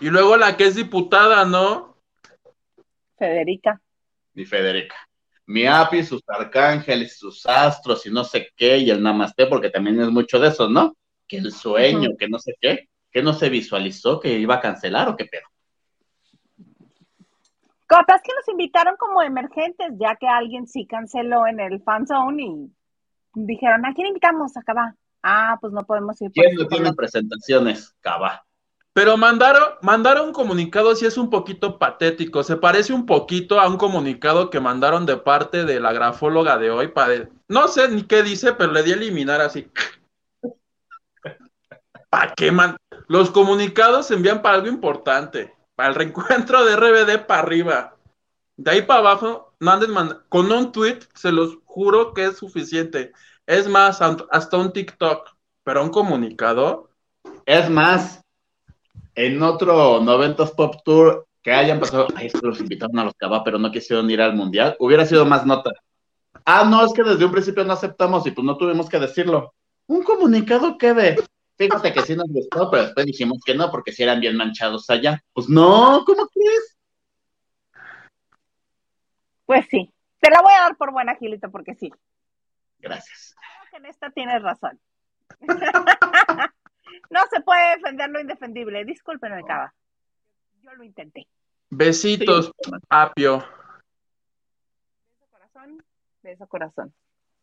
[0.00, 1.96] Y luego la que es diputada, ¿no?
[3.16, 3.80] Federica.
[4.34, 4.96] Mi Federica.
[5.46, 10.00] Mi API, sus arcángeles, sus astros y no sé qué, y el namaste, porque también
[10.00, 10.96] es mucho de eso, ¿no?
[11.26, 15.08] Que el sueño, que no sé qué, que no se visualizó que iba a cancelar
[15.08, 15.42] o qué pedo.
[17.86, 22.42] Capaz que nos invitaron como emergentes, ya que alguien sí canceló en el fan zone
[22.42, 22.70] y
[23.34, 24.56] dijeron, ¿a quién invitamos?
[24.56, 24.96] Acá va.
[25.22, 26.32] Ah, pues no podemos ir.
[26.32, 27.94] ¿Quién no tiene presentaciones?
[28.00, 28.44] Cava.
[28.94, 32.42] Pero mandaron, mandaron un comunicado sí es un poquito patético.
[32.42, 36.70] Se parece un poquito a un comunicado que mandaron de parte de la grafóloga de
[36.70, 36.88] hoy.
[36.88, 39.70] Para, no sé ni qué dice, pero le di a eliminar así.
[42.10, 42.76] ¿Para qué man?
[43.08, 45.54] Los comunicados se envían para algo importante.
[45.74, 47.96] Para el reencuentro de RBD para arriba.
[48.58, 52.36] De ahí para abajo, no anden mand- con un tweet, se los juro que es
[52.36, 53.12] suficiente.
[53.46, 55.30] Es más, hasta un TikTok.
[55.64, 56.90] Pero un comunicado.
[57.46, 58.21] Es más,
[59.14, 63.14] en otro 90s Pop Tour que hayan pasado, ay, es que los invitaron a los
[63.14, 65.72] Cava, pero no quisieron ir al mundial, hubiera sido más nota.
[66.44, 69.54] Ah, no, es que desde un principio no aceptamos y pues no tuvimos que decirlo.
[69.86, 71.24] Un comunicado que de.
[71.56, 74.88] Fíjate que sí nos gustó, pero después dijimos que no, porque si eran bien manchados
[74.88, 75.22] allá.
[75.32, 76.76] Pues no, ¿cómo crees?
[79.46, 81.92] Pues sí, te la voy a dar por buena, Gilito, porque sí.
[82.78, 83.34] Gracias.
[83.36, 84.80] Creo que en esta tienes razón.
[87.10, 88.84] no se puede defender lo indefendible.
[88.84, 89.74] Discúlpenme, Cava.
[90.62, 91.26] Yo lo intenté.
[91.70, 92.52] Besitos,
[92.88, 93.38] Apio.
[95.08, 95.84] Beso corazón,
[96.22, 96.94] beso corazón.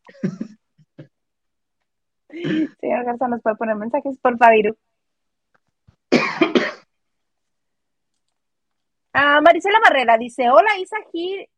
[2.80, 4.78] Señor Garza, ¿nos puede poner mensajes por Fabiru?
[9.14, 11.50] Ah, Marisela Barrera dice, hola Isa Gil,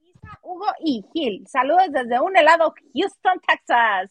[0.00, 1.46] Isa, Hugo y Gil.
[1.46, 4.10] Saludos desde un helado Houston, Texas.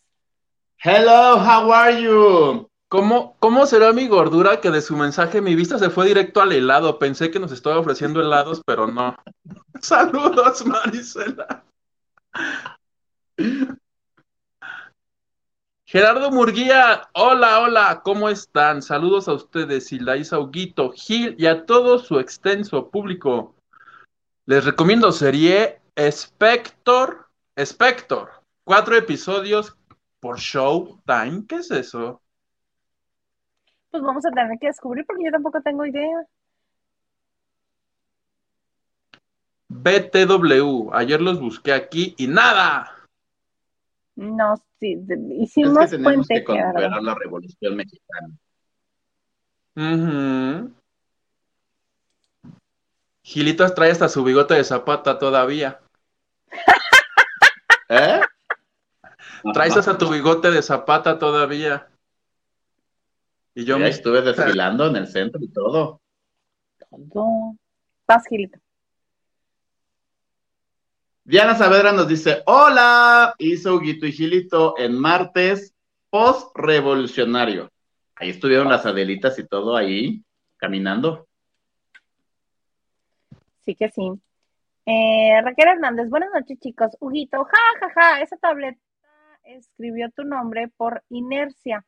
[0.83, 2.70] Hello, how are you?
[2.91, 6.51] ¿Cómo, ¿Cómo será mi gordura que de su mensaje mi vista se fue directo al
[6.51, 6.99] helado?
[6.99, 9.15] Pensé que nos estaba ofreciendo helados, pero no.
[9.81, 11.63] Saludos, Marisela.
[15.85, 18.81] Gerardo Murguía, hola, hola, ¿cómo están?
[18.81, 23.55] Saludos a ustedes, Ilaisa Huguito, Gil y a todo su extenso público.
[24.45, 28.31] Les recomiendo serie Spector, Spector,
[28.65, 29.77] cuatro episodios
[30.19, 31.45] por Showtime.
[31.47, 32.20] ¿Qué es eso?
[33.91, 36.25] Pues vamos a tener que descubrir porque yo tampoco tengo idea.
[39.67, 42.95] BTW, ayer los busqué aquí y nada.
[44.15, 48.29] No, sí, de- Es hicimos que tenemos puente, que la revolución mexicana.
[49.75, 50.73] Ujú.
[53.23, 55.79] Gilitos trae hasta su bigote de zapata todavía.
[57.89, 58.21] ¿Eh?
[59.53, 61.87] Traes hasta tu bigote de zapata todavía.
[63.53, 63.89] Y yo me...
[63.89, 66.01] estuve desfilando en el centro y todo.
[66.89, 67.55] Todo.
[68.07, 68.59] Vas, Gilito.
[71.23, 75.73] Diana Saavedra nos dice, hola, hizo Huguito y Gilito en martes
[76.09, 77.71] post-revolucionario.
[78.15, 80.23] Ahí estuvieron las Adelitas y todo ahí,
[80.57, 81.27] caminando.
[83.61, 84.11] Sí que sí.
[84.85, 86.97] Eh, Raquel Hernández, buenas noches, chicos.
[86.99, 88.79] Huguito, ja, ja, ja, esa tableta
[89.43, 91.85] escribió tu nombre por inercia.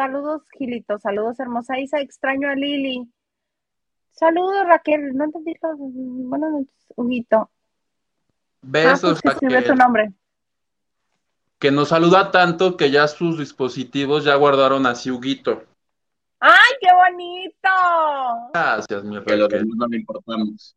[0.00, 3.10] Saludos, Gilito, saludos, hermosa Isa, extraño a Lili.
[4.10, 5.54] Saludos, Raquel, no entendí.
[5.62, 7.36] Buenas noches, Huguito.
[7.38, 7.48] Ah,
[8.60, 10.12] Besos, pues que escribió tu Raquel, nombre.
[11.58, 15.64] que nos saluda tanto que ya sus dispositivos ya guardaron a Huguito.
[16.40, 18.50] ¡Ay, qué bonito!
[18.52, 19.62] Gracias, mi Que los Raquel.
[19.62, 20.76] demás no le importamos.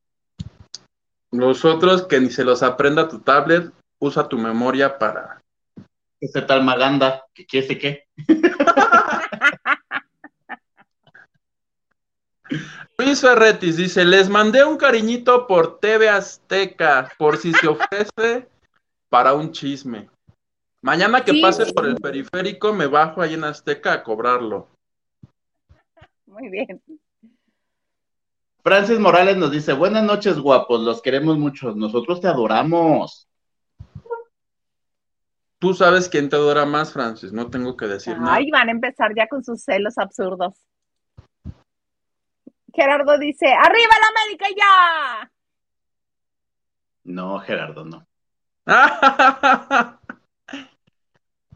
[1.32, 5.42] Los otros que ni se los aprenda tu tablet, usa tu memoria para...
[6.22, 8.08] Ese tal Maganda, que quiere sé qué.
[12.98, 18.50] Luis Ferretis dice, les mandé un cariñito por TV Azteca, por si se ofrece
[19.08, 20.10] para un chisme.
[20.82, 21.42] Mañana que Sí.
[21.42, 24.68] pase por el periférico, me bajo ahí en Azteca a cobrarlo.
[26.26, 26.82] Muy bien.
[28.64, 33.29] Francis Morales nos dice, buenas noches, guapos, los queremos mucho, nosotros te adoramos.
[35.60, 38.36] Tú sabes quién te adora más, Francis, no tengo que decir nada.
[38.36, 40.54] Ay, van a empezar ya con sus celos absurdos.
[42.74, 45.32] Gerardo dice, ¡Arriba la América ya!
[47.04, 48.08] No, Gerardo, no.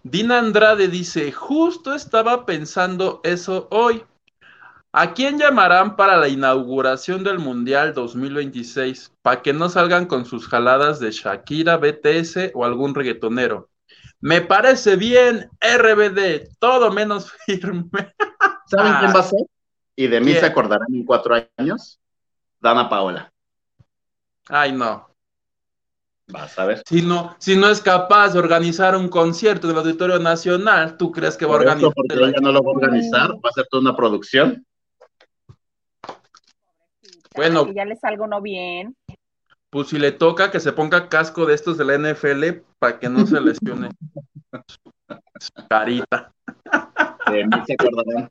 [0.04, 4.04] Dina Andrade dice, justo estaba pensando eso hoy.
[4.92, 9.14] ¿A quién llamarán para la inauguración del Mundial 2026?
[9.22, 13.70] Para que no salgan con sus jaladas de Shakira, BTS o algún reggaetonero.
[14.26, 17.90] Me parece bien, RBD, todo menos firme.
[18.68, 18.98] ¿Saben Ah.
[19.02, 19.42] quién va a ser?
[19.98, 20.40] Y de mí ¿Quién?
[20.40, 22.00] se acordarán en cuatro años.
[22.62, 23.34] Dana Paola.
[24.48, 25.10] Ay, no.
[26.28, 26.82] Vas a ver.
[26.88, 31.36] Si no, si no es capaz de organizar un concierto del Auditorio Nacional, ¿tú crees
[31.36, 31.92] que va a organizar?
[31.94, 34.66] porque ella no lo va a organizar, va a ser toda una producción.
[37.36, 37.66] Bueno.
[37.66, 38.96] Que ya le salga uno bien.
[39.74, 43.10] Pues si le toca que se ponga casco de estos de la NFL para que
[43.10, 43.90] no se lesione
[44.60, 46.32] su carita.
[47.32, 48.30] De mí se acordarán.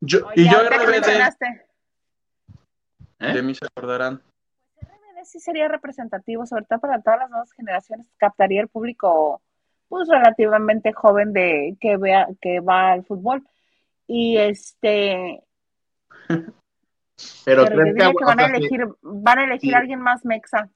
[0.00, 1.08] Yo- Oye, y yo RBD,
[3.20, 3.32] ¿Eh?
[3.32, 4.20] de mí se acordarán.
[4.82, 8.06] RBD sí sería representativo, sobre todo para todas las nuevas generaciones.
[8.18, 9.40] Captaría el público,
[9.88, 13.42] pues, relativamente joven de que vea, que va al fútbol.
[14.06, 15.42] Y este,
[17.44, 19.74] Pero pero crees que, van a si- elegir, van a elegir sí.
[19.74, 20.68] a alguien más mexa.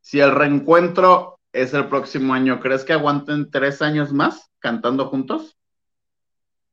[0.00, 5.56] si el reencuentro es el próximo año, ¿crees que aguanten tres años más cantando juntos?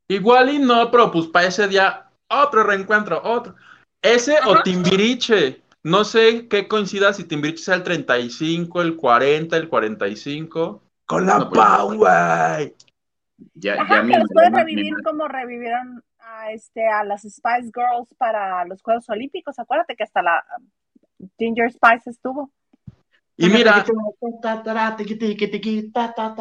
[0.07, 3.55] Igual y no, pero pues para ese día, otro reencuentro, otro.
[4.01, 4.63] Ese o Ajá.
[4.63, 5.61] Timbiriche.
[5.83, 10.81] No sé qué coincida si Timbiriche sea el 35, el 40, el 45.
[11.05, 12.75] Con la No, pues, Pau, güey.
[13.55, 17.71] Ya, Ajá, ya mi que los pueden revivir como revivieron a, este, a las Spice
[17.73, 19.59] Girls para los Juegos Olímpicos.
[19.59, 20.43] Acuérdate que hasta la
[21.37, 22.51] Ginger Spice estuvo.
[23.37, 23.83] Y mira,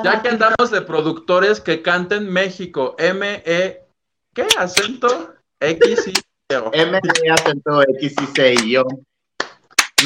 [0.03, 3.85] ya que andamos de productores que canten México, M, E,
[4.33, 5.35] ¿qué acento?
[5.59, 6.71] X, I, O.
[6.73, 7.01] M
[7.33, 8.85] acento X y C y yo.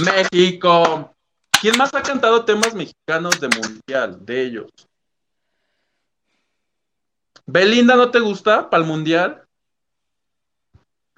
[0.03, 1.15] México.
[1.61, 4.25] ¿Quién más ha cantado temas mexicanos de mundial?
[4.25, 4.71] De ellos.
[7.45, 9.48] Belinda, ¿no te gusta para el mundial?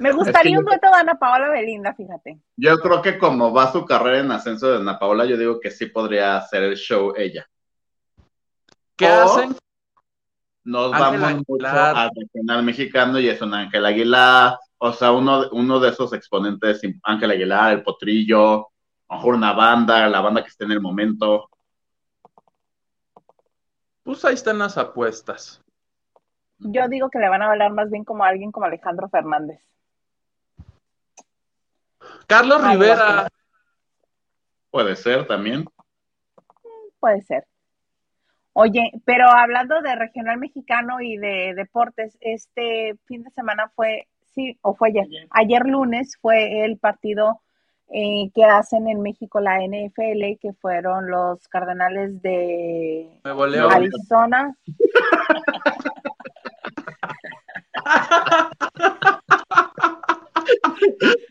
[0.00, 2.40] Me gustaría un dueto de Ana Paola Belinda, fíjate.
[2.56, 5.70] Yo creo que como va su carrera en ascenso de Ana Paola, yo digo que
[5.70, 7.46] sí podría hacer el show ella.
[8.96, 9.56] ¿Qué O- hacen?
[10.64, 15.50] Nos Ángel vamos mucho al regional mexicano y es un Ángel Aguilar, o sea, uno,
[15.52, 18.68] uno de esos exponentes, Ángel Aguilar, el Potrillo,
[19.08, 21.50] a lo mejor una banda, la banda que esté en el momento.
[24.02, 25.62] Pues ahí están las apuestas.
[26.58, 29.60] Yo digo que le van a hablar más bien como a alguien como Alejandro Fernández.
[32.30, 33.28] Carlos Rivera.
[34.70, 35.64] Puede ser también.
[37.00, 37.44] Puede ser.
[38.52, 44.56] Oye, pero hablando de regional mexicano y de deportes, este fin de semana fue, sí,
[44.62, 47.40] o fue ayer, ayer lunes fue el partido
[47.88, 54.56] eh, que hacen en México la NFL, que fueron los Cardenales de Arizona.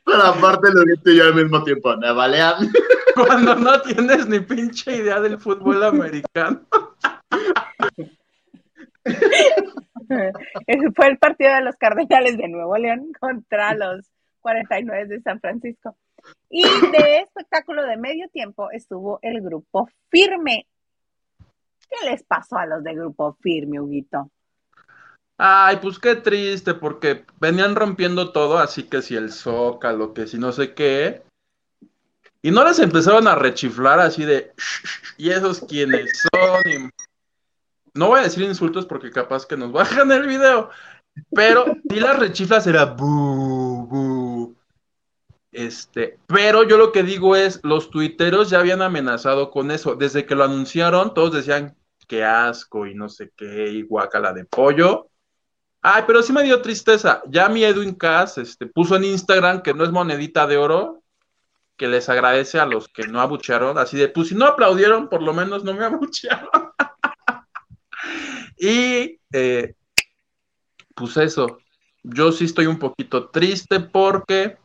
[0.06, 2.72] Pero aparte lo viste yo al mismo tiempo, me balean.
[3.16, 6.62] Cuando no tienes ni pinche idea del fútbol americano.
[10.96, 14.10] Fue el partido de los Cardenales de Nuevo León contra los
[14.42, 15.96] 49 de San Francisco.
[16.50, 20.68] Y de espectáculo de medio tiempo estuvo el grupo Firme.
[21.90, 24.32] ¿Qué les pasó a los de grupo Firme, Huguito?
[25.42, 30.38] Ay, pues qué triste, porque venían rompiendo todo, así que si el zócalo, que si
[30.38, 31.24] no sé qué.
[32.42, 34.52] Y no les empezaron a rechiflar así de,
[35.18, 36.92] ¿y esos quiénes son?
[37.94, 40.72] No voy a decir insultos porque capaz que nos bajan el video,
[41.32, 44.56] pero si las rechiflas era bu, bu.
[45.54, 49.96] Este, pero yo lo que digo es, los tuiteros ya habían amenazado con eso.
[49.96, 51.78] Desde que lo anunciaron, todos decían
[52.10, 55.06] que asco y no sé qué, y guacala de pollo.
[55.82, 57.22] Ay, pero sí me dio tristeza.
[57.28, 61.04] Ya mi Edwin Cass este, puso en Instagram que no es monedita de oro,
[61.78, 63.78] que les agradece a los que no abuchearon.
[63.78, 66.50] Así de, pues si no aplaudieron, por lo menos no me abuchearon.
[68.58, 69.74] y eh,
[70.96, 71.60] pues eso,
[72.04, 74.58] yo sí estoy un poquito triste porque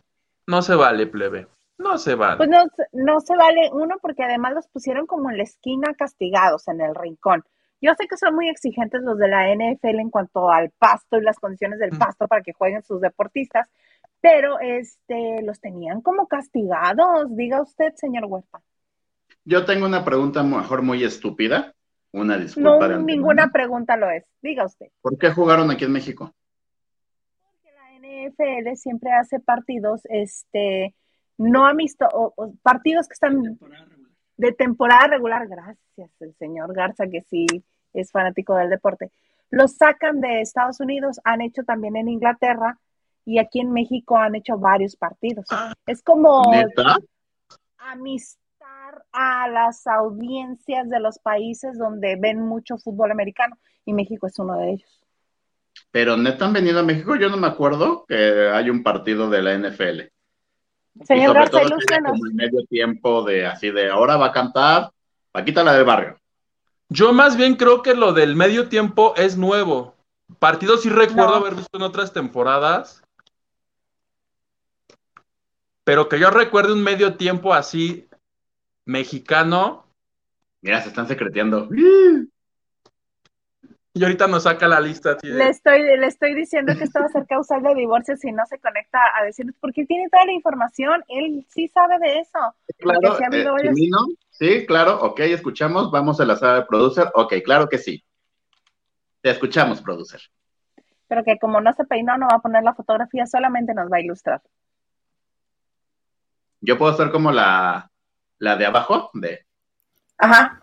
[0.46, 1.46] no se vale, plebe.
[1.78, 2.36] No se vale.
[2.36, 6.66] Pues no, no se vale, uno, porque además los pusieron como en la esquina castigados,
[6.68, 7.44] en el rincón.
[7.84, 11.20] Yo sé que son muy exigentes los de la NFL en cuanto al pasto y
[11.20, 13.68] las condiciones del pasto para que jueguen sus deportistas,
[14.22, 18.62] pero este los tenían como castigados, diga usted, señor Huerta.
[19.44, 21.74] Yo tengo una pregunta mejor muy estúpida.
[22.10, 22.88] Una disculpa.
[22.88, 24.24] No, ninguna pregunta lo es.
[24.40, 24.86] Diga usted.
[25.02, 26.32] ¿Por qué jugaron aquí en México?
[28.00, 30.94] NFL siempre hace partidos, este,
[31.36, 32.32] no amistosos,
[32.62, 33.58] partidos que están
[34.38, 35.46] de temporada regular.
[35.46, 37.44] Gracias, el señor Garza, que sí
[37.94, 39.10] es fanático del deporte.
[39.50, 42.78] Los sacan de Estados Unidos, han hecho también en Inglaterra
[43.24, 45.46] y aquí en México han hecho varios partidos.
[45.50, 46.42] Ah, es como
[47.78, 54.38] amistar a las audiencias de los países donde ven mucho fútbol americano y México es
[54.38, 55.00] uno de ellos.
[55.90, 59.42] Pero neta han venido a México, yo no me acuerdo que hay un partido de
[59.42, 60.00] la NFL.
[61.04, 64.90] Señor Garza, como el medio tiempo de así de ahora va a cantar
[65.34, 66.20] Paquita la del barrio.
[66.94, 69.96] Yo más bien creo que lo del medio tiempo es nuevo.
[70.38, 73.02] Partido sí recuerdo haber visto en otras temporadas.
[75.82, 78.08] Pero que yo recuerde un medio tiempo así
[78.84, 79.88] mexicano.
[80.62, 81.68] Mira, se están secreteando.
[83.92, 85.18] Y ahorita nos saca la lista.
[85.22, 88.46] Le, estoy, le estoy diciendo que esto va a ser causal de divorcio si no
[88.46, 92.38] se conecta a decirnos, porque tiene toda la información, él sí sabe de eso.
[92.78, 93.74] Claro, eh,
[94.38, 98.04] sí, claro, ok, escuchamos, vamos a la sala de producer, ok, claro que sí.
[99.20, 100.20] Te escuchamos, producer.
[101.08, 103.96] Pero que como no se peinó, no va a poner la fotografía, solamente nos va
[103.96, 104.42] a ilustrar.
[106.60, 107.90] Yo puedo ser como la,
[108.38, 109.46] la de abajo, de...
[110.18, 110.60] Ajá.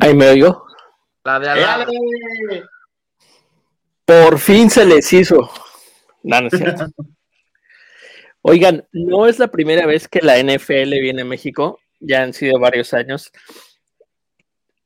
[0.00, 0.66] Ahí me oigo.
[1.24, 2.64] La de
[4.04, 5.50] Por fin se les hizo.
[6.22, 6.86] No, no es cierto.
[8.42, 12.58] Oigan, no es la primera vez que la NFL viene a México, ya han sido
[12.58, 13.32] varios años.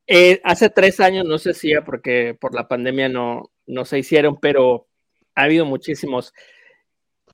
[0.07, 4.37] Eh, hace tres años no se hacía porque por la pandemia no, no se hicieron,
[4.39, 4.87] pero
[5.35, 6.33] ha habido muchísimos.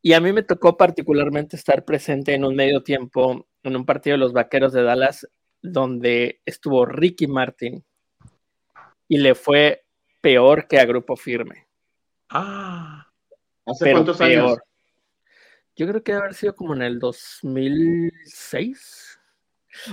[0.02, 4.14] Y a mí me tocó particularmente estar presente en un medio tiempo en un partido
[4.14, 5.28] de los Vaqueros de Dallas,
[5.62, 7.84] donde estuvo Ricky Martin,
[9.08, 9.86] y le fue
[10.22, 11.68] peor que a Grupo Firme.
[12.30, 13.08] Ah,
[13.66, 14.58] ¿hace cuántos años?
[15.76, 19.07] Yo creo que debe haber sido como en el 2006.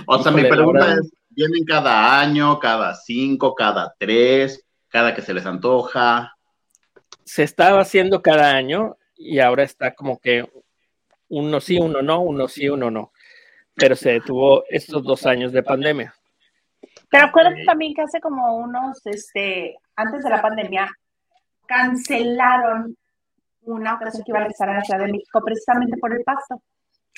[0.07, 5.33] O sea, mi pregunta es, ¿vienen cada año, cada cinco, cada tres, cada que se
[5.33, 6.35] les antoja?
[7.23, 10.47] Se estaba haciendo cada año y ahora está como que
[11.29, 13.11] uno sí, uno no, uno sí, uno no.
[13.73, 16.15] Pero se detuvo estos dos años de pandemia.
[17.09, 20.89] Pero acuérdate también que hace como unos, este, antes de la pandemia,
[21.65, 22.95] cancelaron
[23.63, 26.61] una ocasión que iba a realizar en la Ciudad de México precisamente por el pasto.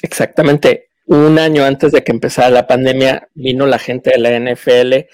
[0.02, 0.90] Exactamente.
[1.08, 5.08] Un año antes de que empezara la pandemia, vino la gente de la NFL,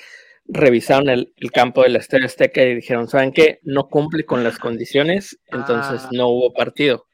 [0.47, 3.59] revisaron el, campo de la Estadio Azteca y dijeron, ¿saben qué?
[3.61, 6.09] No cumple con las condiciones, entonces ah.
[6.11, 7.05] no hubo partido.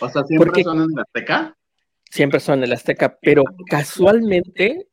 [0.00, 1.56] O sea, ¿siempre son en la Azteca?
[2.10, 4.88] Siempre son en la Azteca, pero casualmente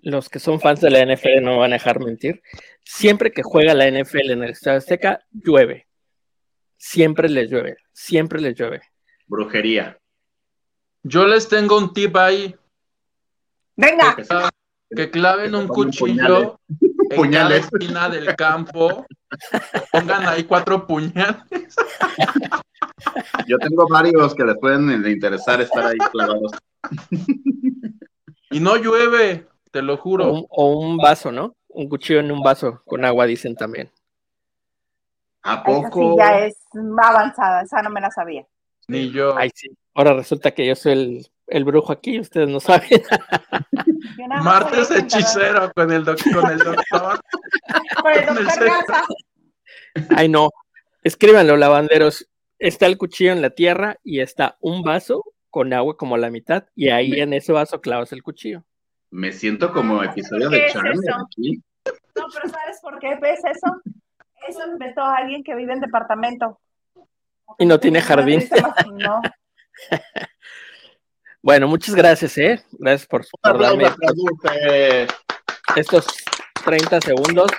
[0.00, 2.40] los que son fans de la NFL no van a dejar mentir.
[2.84, 5.88] Siempre que juega la NFL en el Estadio Azteca, llueve.
[6.78, 8.80] Siempre les llueve, siempre les llueve.
[9.26, 9.98] Brujería.
[11.02, 12.54] Yo les tengo un tip ahí.
[13.78, 14.16] Venga.
[14.16, 14.26] Que,
[14.96, 16.58] que claven un cuchillo
[17.10, 17.66] en Puñales.
[17.66, 19.06] cada esquina del campo.
[19.92, 21.76] Pongan ahí cuatro puñales.
[23.46, 26.52] Yo tengo varios que les pueden interesar estar ahí clavados.
[28.50, 30.32] Y no llueve, te lo O juro.
[30.32, 31.54] un, o un vaso, ¿no?
[31.68, 33.90] Un cuchillo en un vaso con agua, dicen también.
[35.42, 36.16] ¿A Esa sí poco?
[36.18, 36.56] ya es
[37.02, 38.44] avanzada, esa no me la sabía.
[38.88, 39.36] Ni yo.
[39.36, 39.68] Ay, sí.
[39.94, 42.88] Ahora resulta que yo soy el, el brujo aquí, ustedes no saben.
[44.42, 47.20] Martes hechicero con el, doc- con el doctor.
[48.02, 48.66] Con el Con el doctor centro.
[48.86, 49.04] Gaza.
[50.16, 50.50] Ay, no.
[51.02, 52.28] Escríbanlo, lavanderos.
[52.58, 56.30] Está el cuchillo en la tierra y está un vaso con agua como a la
[56.30, 58.64] mitad, y ahí en ese vaso clavas el cuchillo.
[59.10, 61.62] Me siento como episodio ¿Qué de es aquí.
[62.14, 63.80] No, pero ¿sabes por qué ves eso?
[64.46, 66.60] Eso inventó alguien que vive en departamento.
[67.58, 68.42] Y no tiene jardín.
[68.92, 69.20] No,
[71.42, 72.62] Bueno, muchas gracias, ¿eh?
[72.72, 73.84] Gracias por, por darme
[74.14, 75.06] Dulce.
[75.76, 76.06] estos
[76.64, 77.50] 30 segundos.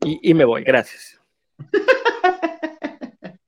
[0.00, 1.20] Y, y me voy, gracias.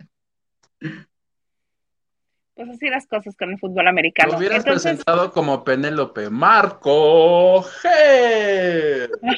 [2.55, 4.37] pues así las cosas con el fútbol Lo americano.
[4.37, 9.09] hubieras Entonces, presentado como Penélope Marco G.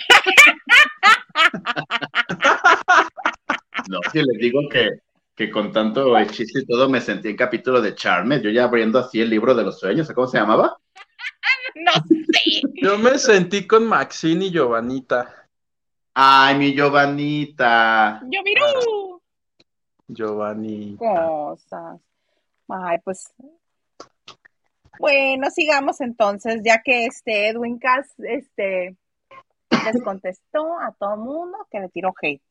[3.88, 4.90] No, si les digo que,
[5.34, 8.42] que con tanto hechizo y todo me sentí en capítulo de Charmed.
[8.42, 10.76] Yo ya abriendo así el libro de los sueños, ¿cómo se llamaba?
[11.74, 12.62] no sé.
[12.74, 15.48] Yo me sentí con Maxine y Giovanita.
[16.14, 18.20] Ay, mi Giovanita.
[18.24, 19.22] Yo mirú
[20.08, 20.96] Giovanni.
[20.96, 22.00] cosas.
[22.68, 23.32] Ay, pues.
[24.98, 28.96] Bueno, sigamos entonces, ya que este Edwin Cass este,
[29.70, 32.42] les contestó a todo mundo que le tiró hate.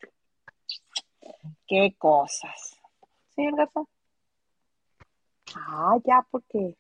[1.68, 2.71] Qué cosas.
[3.42, 3.82] Señor Gaza.
[5.56, 6.76] Ah, ya, porque.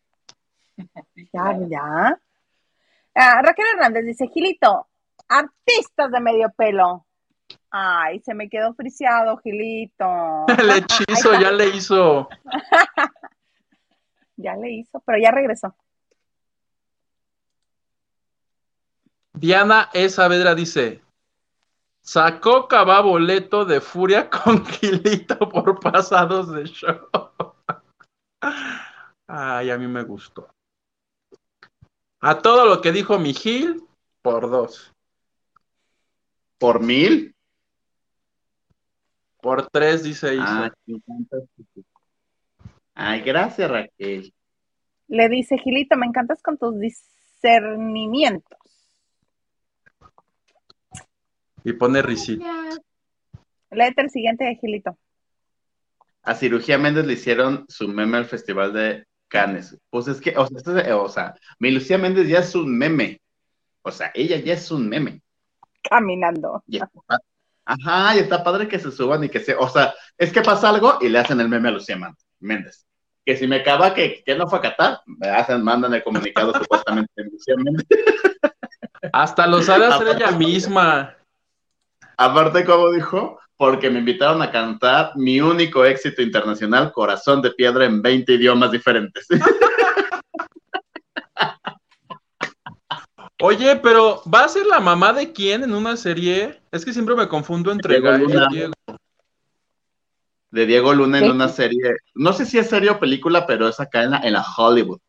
[1.33, 2.19] Ya, ya.
[3.13, 4.87] Ah, Raquel Hernández dice, Gilito,
[5.27, 7.05] artistas de medio pelo.
[7.69, 10.45] Ay, se me quedó friseado, Gilito.
[10.57, 12.29] El hechizo ya le hizo.
[14.37, 15.75] Ya le hizo, pero ya regresó.
[19.33, 20.09] Diana E.
[20.09, 21.03] Saavedra dice:
[22.01, 27.07] Sacó Caba boleto de furia con Gilito por pasados de show.
[29.27, 30.49] Ay, a mí me gustó.
[32.19, 33.83] A todo lo que dijo mi Gil,
[34.21, 34.93] por dos.
[36.57, 37.35] ¿Por mil?
[39.41, 40.65] Por tres, dice Isa.
[40.65, 41.37] Ay, me encanta.
[42.93, 44.31] Ay, gracias, Raquel.
[45.07, 48.59] Le dice, Gilito, me encantas con tus discernimientos.
[51.63, 52.45] Y pone risita.
[53.71, 54.97] Léete el siguiente de Gilito.
[56.23, 59.77] A Cirugía Méndez le hicieron su meme al Festival de Cannes.
[59.89, 62.77] Pues es que, o sea, esto es- o sea, mi Lucía Méndez ya es un
[62.77, 63.21] meme.
[63.81, 65.21] O sea, ella ya es un meme.
[65.89, 66.63] Caminando.
[66.67, 67.19] Y está pa-
[67.65, 70.69] Ajá, y está padre que se suban y que se, o sea, es que pasa
[70.69, 71.97] algo y le hacen el meme a Lucía
[72.39, 72.85] Méndez.
[73.25, 76.53] Que si me acaba que, que no fue a Qatar, me hacen, mandan el comunicado
[76.67, 77.87] supuestamente de Lucía Méndez.
[79.13, 81.15] Hasta lo sabe hacer ella misma.
[82.21, 87.85] Aparte, como dijo, porque me invitaron a cantar mi único éxito internacional, Corazón de Piedra,
[87.85, 89.25] en 20 idiomas diferentes.
[93.39, 96.61] Oye, pero ¿va a ser la mamá de quién en una serie?
[96.71, 98.47] Es que siempre me confundo entre Diego Gael Luna.
[98.51, 98.73] y Diego.
[100.51, 101.31] De Diego Luna en ¿Qué?
[101.31, 104.33] una serie, no sé si es serie o película, pero es acá en la, en
[104.33, 104.99] la Hollywood.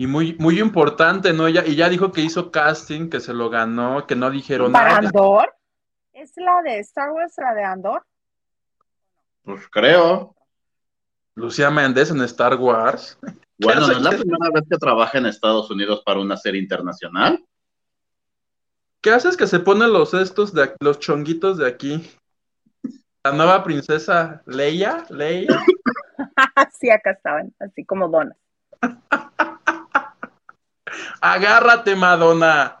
[0.00, 1.46] Y muy, muy importante, ¿no?
[1.46, 4.94] Ella, y ya dijo que hizo casting, que se lo ganó, que no dijeron ¿Para
[4.94, 5.08] nada.
[5.08, 5.54] Andor?
[6.14, 8.02] ¿Es la de Star Wars, la de Andor?
[9.42, 10.34] Pues creo.
[11.34, 13.18] Lucía Méndez en Star Wars.
[13.62, 17.44] Bueno, no es la primera vez que trabaja en Estados Unidos para una serie internacional.
[19.02, 22.10] ¿Qué haces que se ponen los estos de los chonguitos de aquí?
[23.22, 25.62] La nueva princesa Leia, Leia.
[26.80, 28.38] sí, acá estaban, así como donas.
[31.20, 32.80] Agárrate, Madonna.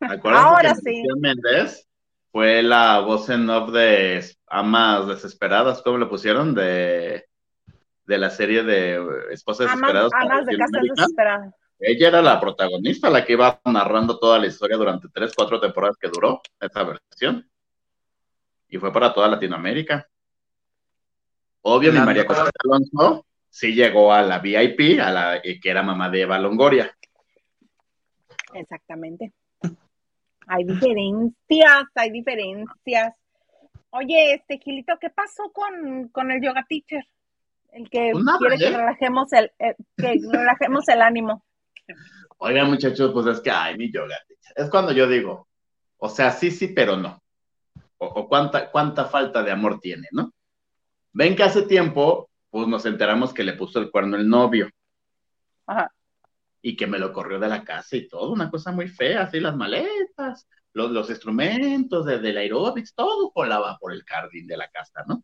[0.00, 1.02] Acuérdense Ahora que sí.
[1.18, 1.88] Méndez
[2.30, 6.54] fue la voz en off de Amas Desesperadas, ¿cómo le pusieron?
[6.54, 7.26] De,
[8.06, 9.00] de la serie de
[9.30, 10.12] Esposas Amas, Desesperadas.
[10.14, 11.54] amas de casas desesperadas.
[11.80, 15.96] Ella era la protagonista, la que iba narrando toda la historia durante tres, cuatro temporadas
[16.00, 17.48] que duró esa versión.
[18.68, 20.06] Y fue para toda Latinoamérica.
[21.62, 26.10] Obvio, mi María José Alonso sí llegó a la VIP, a la que era mamá
[26.10, 26.94] de Eva Longoria.
[28.54, 29.32] Exactamente.
[30.46, 33.14] Hay diferencias, hay diferencias.
[33.90, 37.04] Oye, este Gilito, ¿qué pasó con, con el yoga teacher?
[37.72, 38.76] El que Pues nada, quiere que ¿eh?
[38.76, 41.44] relajemos el, eh, que relajemos el ánimo.
[42.38, 44.16] Oigan, muchachos, pues es que, ay, mi yoga.
[44.26, 44.52] teacher.
[44.56, 45.48] Es cuando yo digo,
[45.98, 47.22] o sea, sí, sí, pero no.
[47.98, 50.32] O, o cuánta, cuánta falta de amor tiene, ¿no?
[51.12, 54.68] Ven que hace tiempo, pues nos enteramos que le puso el cuerno el novio
[55.64, 55.92] Ajá.
[56.60, 59.38] y que me lo corrió de la casa y todo, una cosa muy fea, así
[59.38, 64.68] las maletas, los, los instrumentos de, del aeróbics, todo volaba por el jardín de la
[64.70, 65.22] casa, ¿no?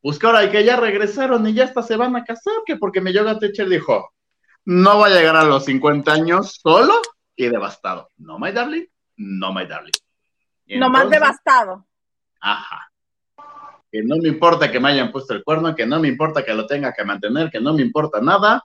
[0.00, 3.02] Pues que ahora que ya regresaron y ya hasta se van a casar, que porque
[3.02, 4.14] mi yoga teacher dijo,
[4.64, 6.94] no va a llegar a los 50 años solo
[7.36, 8.10] y devastado.
[8.16, 8.86] No, my darling,
[9.18, 9.92] no, my darling.
[10.66, 11.86] Entonces, devastado.
[12.40, 12.90] Ajá.
[13.94, 16.52] Que no me importa que me hayan puesto el cuerno, que no me importa que
[16.52, 18.64] lo tenga que mantener, que no me importa nada,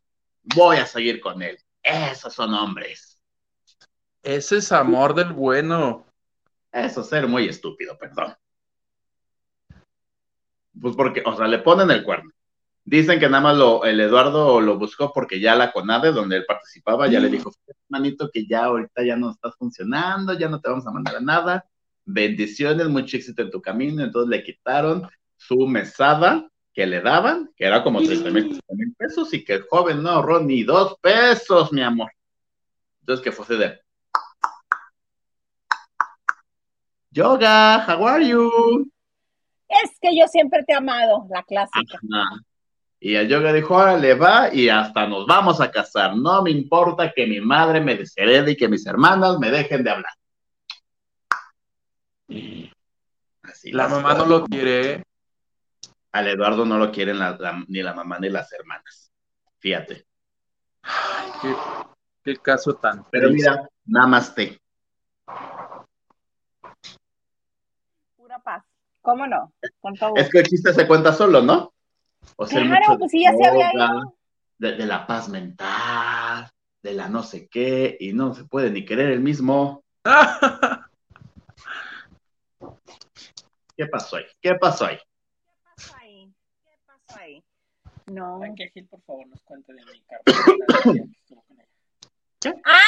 [0.55, 1.55] voy a seguir con él.
[1.83, 3.21] Esos son hombres.
[4.23, 6.07] Ese es amor del bueno.
[6.71, 8.33] Eso es ser muy estúpido, perdón.
[10.81, 12.31] Pues porque, o sea, le ponen el cuerno.
[12.83, 16.45] Dicen que nada más lo, el Eduardo lo buscó porque ya la CONADE, donde él
[16.47, 17.51] participaba, ya le dijo,
[17.87, 21.21] manito, que ya ahorita ya no estás funcionando, ya no te vamos a mandar a
[21.21, 21.65] nada.
[22.03, 24.03] Bendiciones, mucho éxito en tu camino.
[24.03, 25.07] Entonces le quitaron
[25.39, 28.61] su mesada que le daban, que era como 30 mil
[28.97, 32.11] pesos, y que el joven no ahorró ni dos pesos, mi amor.
[32.99, 33.81] Entonces que fuese de
[37.11, 38.91] Yoga, how are you?
[39.67, 41.97] Es que yo siempre te he amado, la clásica.
[41.97, 42.41] Ajá.
[43.01, 46.17] Y el yoga dijo, órale, va y hasta nos vamos a casar.
[46.17, 49.89] No me importa que mi madre me desherede y que mis hermanas me dejen de
[49.89, 50.13] hablar.
[53.43, 55.03] Así La mamá no lo quiere.
[56.11, 59.11] Al Eduardo no lo quieren la- la- ni la mamá ni las hermanas.
[59.59, 60.05] Fíjate.
[60.81, 61.55] Ay, qué,
[62.23, 63.49] qué caso tan Pero triste.
[63.49, 64.59] mira, namaste.
[68.15, 68.63] Pura paz.
[69.01, 69.53] ¿Cómo no?
[69.79, 71.73] Con todo Es que el chiste se cuenta solo, ¿no?
[72.35, 74.15] O sea, Claro, pues sí, ya se había ido.
[74.57, 76.49] De, de la paz mental,
[76.83, 79.83] de la no sé qué, y no se puede ni querer el mismo.
[83.77, 84.25] ¿Qué pasó ahí?
[84.41, 84.97] ¿Qué pasó ahí?
[84.97, 86.33] ¿Qué pasó ahí?
[86.65, 87.43] ¿Qué pasó ahí?
[88.09, 88.41] No.
[88.41, 91.05] Ay, que Gil, por favor, nos cuente de mi carrera.
[92.65, 92.79] ¡Ah!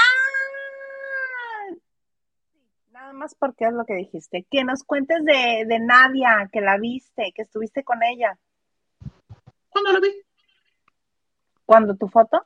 [2.91, 4.45] Nada más porque es lo que dijiste.
[4.49, 8.37] Que nos cuentes de, de Nadia, que la viste, que estuviste con ella.
[9.69, 10.11] ¿Cuándo lo vi?
[11.65, 12.45] ¿Cuándo tu foto?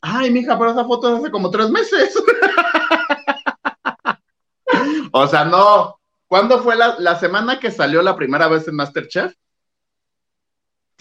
[0.00, 2.14] Ay, mija, pero esa foto es hace como tres meses.
[5.12, 6.00] o sea, no.
[6.26, 9.34] ¿Cuándo fue la, la semana que salió la primera vez en Masterchef?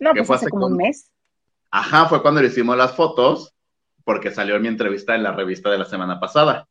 [0.01, 1.11] No, ¿Qué pues fue hace hace como un mes.
[1.71, 3.53] Ajá, fue cuando le hicimos las fotos,
[4.03, 6.67] porque salió en mi entrevista en la revista de la semana pasada.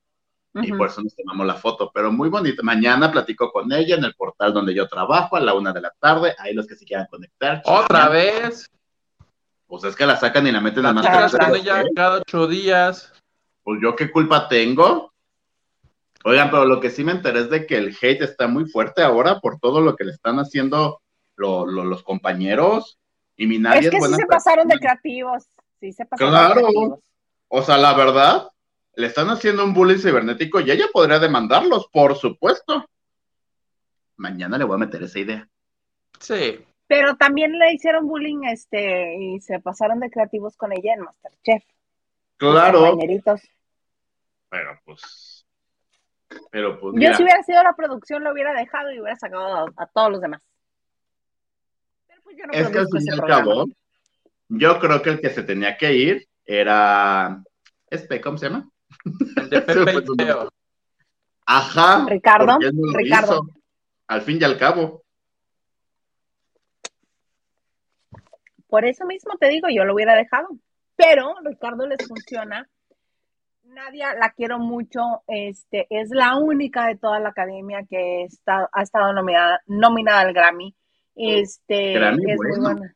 [0.55, 2.63] Y por eso nos tomamos la foto, pero muy bonita.
[2.65, 5.93] Mañana platico con ella en el portal donde yo trabajo a la una de la
[6.01, 6.35] tarde.
[6.39, 7.63] Ahí los que se quieran conectar.
[7.65, 8.69] Otra vez.
[9.69, 11.49] Pues es que la sacan y la meten en Platicas Masterchef.
[11.49, 13.13] con ella cada ocho días.
[13.63, 15.13] Pues yo qué culpa tengo.
[16.25, 19.03] Oigan, pero lo que sí me enteré es de que el hate está muy fuerte
[19.03, 21.01] ahora por todo lo que le están haciendo
[21.37, 22.99] lo- lo- los compañeros.
[23.39, 25.49] Y mi nadie Es que sí buena se pasaron de creativos.
[25.81, 26.55] Sí se pasaron Claro.
[26.57, 27.01] de creativos.
[27.49, 28.51] O sea, la verdad,
[28.97, 32.85] le están haciendo un bullying cibernético y ella podría demandarlos, por supuesto.
[34.17, 35.49] Mañana le voy a meter esa idea.
[36.19, 36.65] Sí.
[36.89, 41.63] Pero también le hicieron bullying este y se pasaron de creativos con ella en Masterchef.
[42.39, 43.43] Claro, compañeritos.
[44.49, 45.47] pero pues.
[46.51, 46.95] Pero pues.
[46.95, 49.87] Yo mira, si hubiera sido la producción lo hubiera dejado y hubiera sacado a, a
[49.87, 50.41] todos los demás.
[52.29, 53.67] Pues yo no es que al fin y al cabo,
[54.49, 57.43] yo creo que el que se tenía que ir era.
[57.89, 58.69] Este, ¿cómo se llama?
[59.37, 60.51] El de Pepe Teo.
[61.47, 62.05] Ajá.
[62.07, 63.33] Ricardo, no Ricardo.
[63.33, 63.61] hizo,
[64.09, 65.05] Al fin y al cabo.
[68.69, 70.49] Por eso mismo te digo, yo lo hubiera dejado.
[70.97, 72.69] Pero Ricardo les funciona.
[73.63, 75.23] Nadia, la quiero mucho.
[75.27, 80.35] Este, es la única de toda la academia que está, ha estado nominada, nominada al
[80.35, 80.75] Grammy.
[81.19, 82.55] Este, Grammy, es bueno.
[82.55, 82.95] muy buena.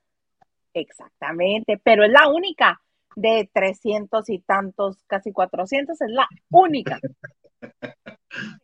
[0.74, 2.80] Exactamente, pero es la única
[3.16, 6.98] de 300 y tantos, casi 400, es la única.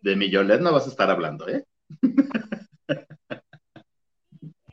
[0.00, 1.64] De Millolet no vas a estar hablando, ¿eh?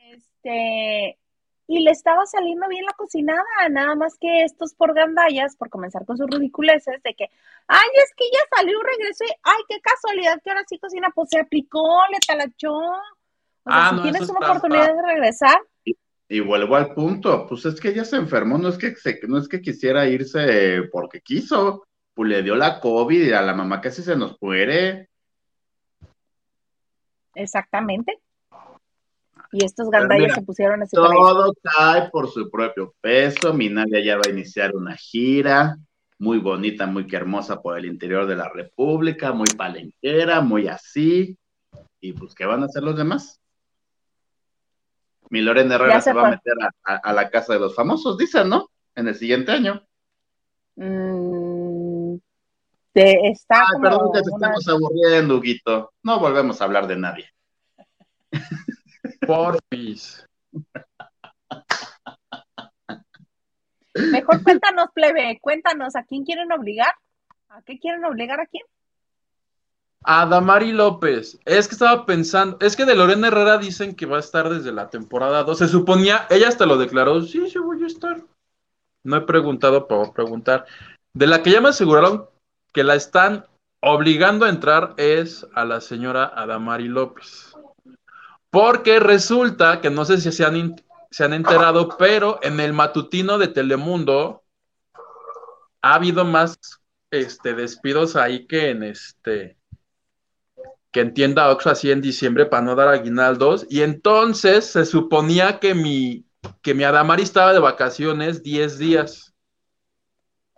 [0.00, 1.18] Este,
[1.66, 6.06] y le estaba saliendo bien la cocinada, nada más que estos por gandallas, por comenzar
[6.06, 7.28] con sus ridiculeces, de que,
[7.66, 11.28] ay, es que ya salió, regresó y, ay, qué casualidad que ahora sí cocina, pues
[11.30, 12.80] se aplicó, le talachó.
[13.66, 15.58] O sea, Ah, si no, tienes una oportunidad de regresar,
[16.28, 19.38] Y vuelvo al punto, pues es que ella se enfermó, no es que, se, no
[19.38, 23.80] es que quisiera irse porque quiso, pues le dio la COVID y a la mamá
[23.80, 25.08] casi se nos muere.
[27.34, 28.20] Exactamente.
[29.52, 30.96] Y estos gandallos se pusieron así.
[30.96, 33.52] Todo cae por su propio peso.
[33.52, 35.76] Minalia ya va a iniciar una gira
[36.18, 41.38] muy bonita, muy hermosa por el interior de la República, muy palenquera, muy así.
[42.00, 43.40] Y pues, ¿qué van a hacer los demás?
[45.30, 46.54] Mi Lorena Herrera se, va a meter
[46.84, 48.70] a, la casa de los famosos, dicen, ¿no?
[48.94, 49.82] En el siguiente año.
[50.76, 52.16] Mm,
[52.92, 55.92] te está Ay, perdón que te estamos aburriendo, Huguito.
[56.02, 57.30] No volvemos a hablar de nadie.
[59.26, 60.26] Porfis.
[63.94, 66.94] Mejor cuéntanos, plebe, cuéntanos, ¿a quién quieren obligar?
[67.48, 68.64] ¿A qué quieren obligar a quién?
[70.08, 71.38] A Damari López.
[71.44, 74.70] Es que estaba pensando, es que de Lorena Herrera dicen que va a estar desde
[74.70, 75.58] la temporada 2.
[75.58, 78.22] Se suponía, ella hasta lo declaró, sí, sí voy a estar.
[79.02, 80.64] No he preguntado por preguntar.
[81.12, 82.26] De la que ya me aseguraron
[82.72, 83.46] que la están
[83.80, 87.56] obligando a entrar es a la señora Adamari López.
[88.50, 90.76] Porque resulta que no sé si se han,
[91.10, 94.44] se han enterado, pero en el matutino de Telemundo
[95.82, 96.58] ha habido más
[97.10, 99.56] este, despidos ahí que en este
[100.96, 103.66] que entienda Oxfo así en diciembre para no dar aguinaldos.
[103.68, 106.24] Y entonces se suponía que mi,
[106.62, 109.34] que mi Adamari estaba de vacaciones 10 días.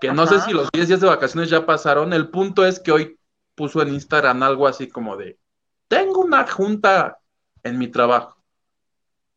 [0.01, 2.13] Que no sé si los 10 días de vacaciones ya pasaron.
[2.13, 3.19] El punto es que hoy
[3.57, 5.41] puso en Instagram algo así como de,
[5.89, 7.19] tengo una junta
[7.65, 8.41] en mi trabajo.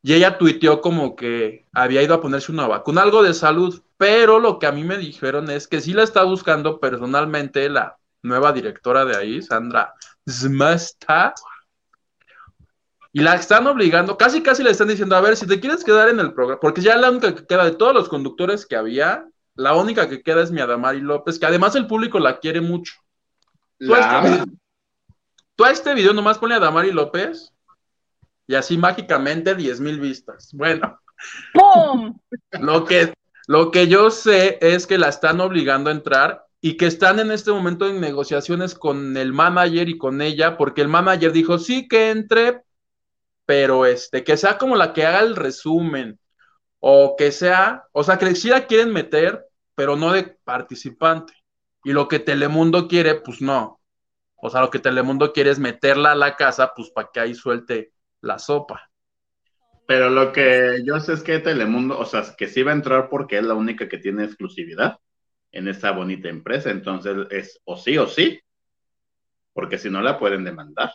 [0.03, 4.37] Y ella tuiteó como que había ido a ponerse una vacuna, algo de salud, pero
[4.37, 8.53] lo que a mí me dijeron es que sí la está buscando personalmente la nueva
[8.53, 9.95] directora de ahí, Sandra
[10.29, 11.33] Zmasta.
[13.13, 16.07] Y la están obligando, casi casi le están diciendo, a ver, si te quieres quedar
[16.07, 19.25] en el programa, porque ya la única que queda de todos los conductores que había,
[19.55, 22.93] la única que queda es mi Adamari López, que además el público la quiere mucho.
[23.77, 24.45] Tú, a este, video,
[25.55, 27.51] tú a este video nomás ponle a Adamari López
[28.47, 30.49] y así mágicamente 10 mil vistas.
[30.53, 30.99] Bueno.
[31.53, 32.17] ¡Pum!
[32.59, 33.13] Lo que,
[33.47, 37.31] lo que yo sé es que la están obligando a entrar y que están en
[37.31, 41.87] este momento en negociaciones con el manager y con ella, porque el manager dijo, sí
[41.87, 42.61] que entre,
[43.47, 46.19] pero este, que sea como la que haga el resumen,
[46.79, 49.43] o que sea, o sea, que sí la quieren meter,
[49.73, 51.33] pero no de participante.
[51.83, 53.79] Y lo que Telemundo quiere, pues no.
[54.35, 57.33] O sea, lo que Telemundo quiere es meterla a la casa, pues para que ahí
[57.33, 57.91] suelte
[58.21, 58.89] la sopa.
[59.87, 63.09] Pero lo que yo sé es que Telemundo, o sea, que sí va a entrar
[63.09, 64.99] porque es la única que tiene exclusividad
[65.51, 66.71] en esta bonita empresa.
[66.71, 68.39] Entonces es o sí o sí,
[69.53, 70.91] porque si no la pueden demandar.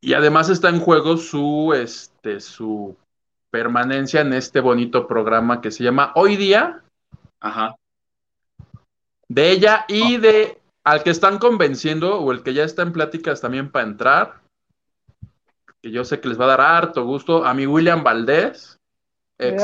[0.00, 2.96] Y además está en juego su, este, su
[3.50, 6.82] permanencia en este bonito programa que se llama Hoy Día.
[7.40, 7.76] Ajá.
[9.28, 13.40] De ella y de al que están convenciendo o el que ya está en pláticas
[13.40, 14.40] también para entrar,
[15.82, 18.78] que yo sé que les va a dar harto gusto, a mi William Valdés,
[19.38, 19.62] ex,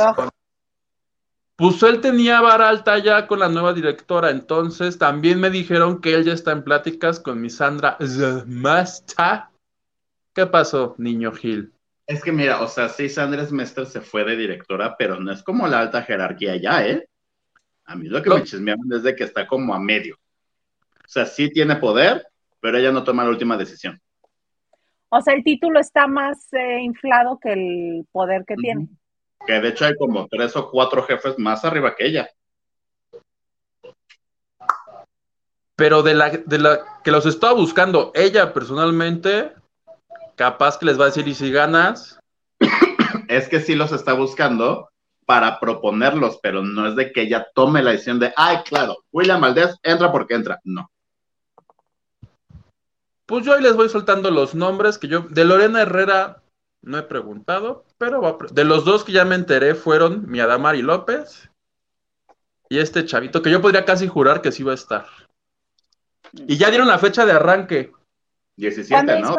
[1.57, 6.13] pues él tenía vara alta ya con la nueva directora, entonces también me dijeron que
[6.13, 7.97] él ya está en pláticas con mi Sandra
[8.47, 9.51] Masta.
[10.35, 11.73] ¿Qué pasó, niño Gil?
[12.07, 15.43] Es que mira, o sea, sí, Sandra Mestre se fue de directora, pero no es
[15.43, 17.09] como la alta jerarquía ya, ¿eh?
[17.87, 20.17] A mí lo que me chismeaban es de que está como a medio.
[20.17, 22.27] O sea, sí tiene poder,
[22.61, 23.99] pero ella no toma la última decisión.
[25.09, 28.89] O sea, el título está más eh, inflado que el poder que tiene
[29.47, 32.29] que de hecho hay como tres o cuatro jefes más arriba que ella.
[35.77, 39.53] Pero de la, de la que los estaba buscando ella personalmente,
[40.35, 42.19] capaz que les va a decir, ¿y si ganas?
[43.29, 44.89] es que sí los está buscando
[45.27, 49.41] para proponerlos, pero no es de que ella tome la decisión de, ay, claro, William
[49.41, 50.61] Valdés entra porque entra.
[50.65, 50.91] No.
[53.27, 56.43] Pues yo ahí les voy soltando los nombres que yo, de Lorena Herrera,
[56.87, 61.51] no he preguntado, pero de los dos que ya me enteré fueron mi Adamari López
[62.69, 65.07] y este chavito, que yo podría casi jurar que sí va a estar.
[66.33, 67.93] Y ya dieron la fecha de arranque.
[68.57, 69.37] 17, ¿no?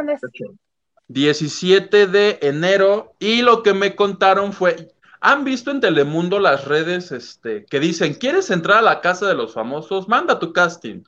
[1.07, 3.13] 17 de enero.
[3.17, 4.93] Y lo que me contaron fue.
[5.21, 9.35] ¿Han visto en Telemundo las redes este, que dicen, ¿quieres entrar a la casa de
[9.35, 10.07] los famosos?
[10.07, 11.03] Manda tu casting.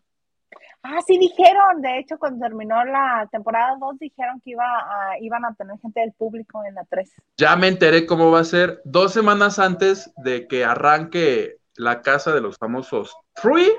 [0.82, 5.44] Ah, sí dijeron, de hecho, cuando terminó la temporada 2 dijeron que iba a, iban
[5.44, 7.12] a tener gente del público en la 3.
[7.38, 8.82] Ya me enteré cómo va a ser.
[8.86, 13.72] Dos semanas antes de que arranque la casa de los famosos Free,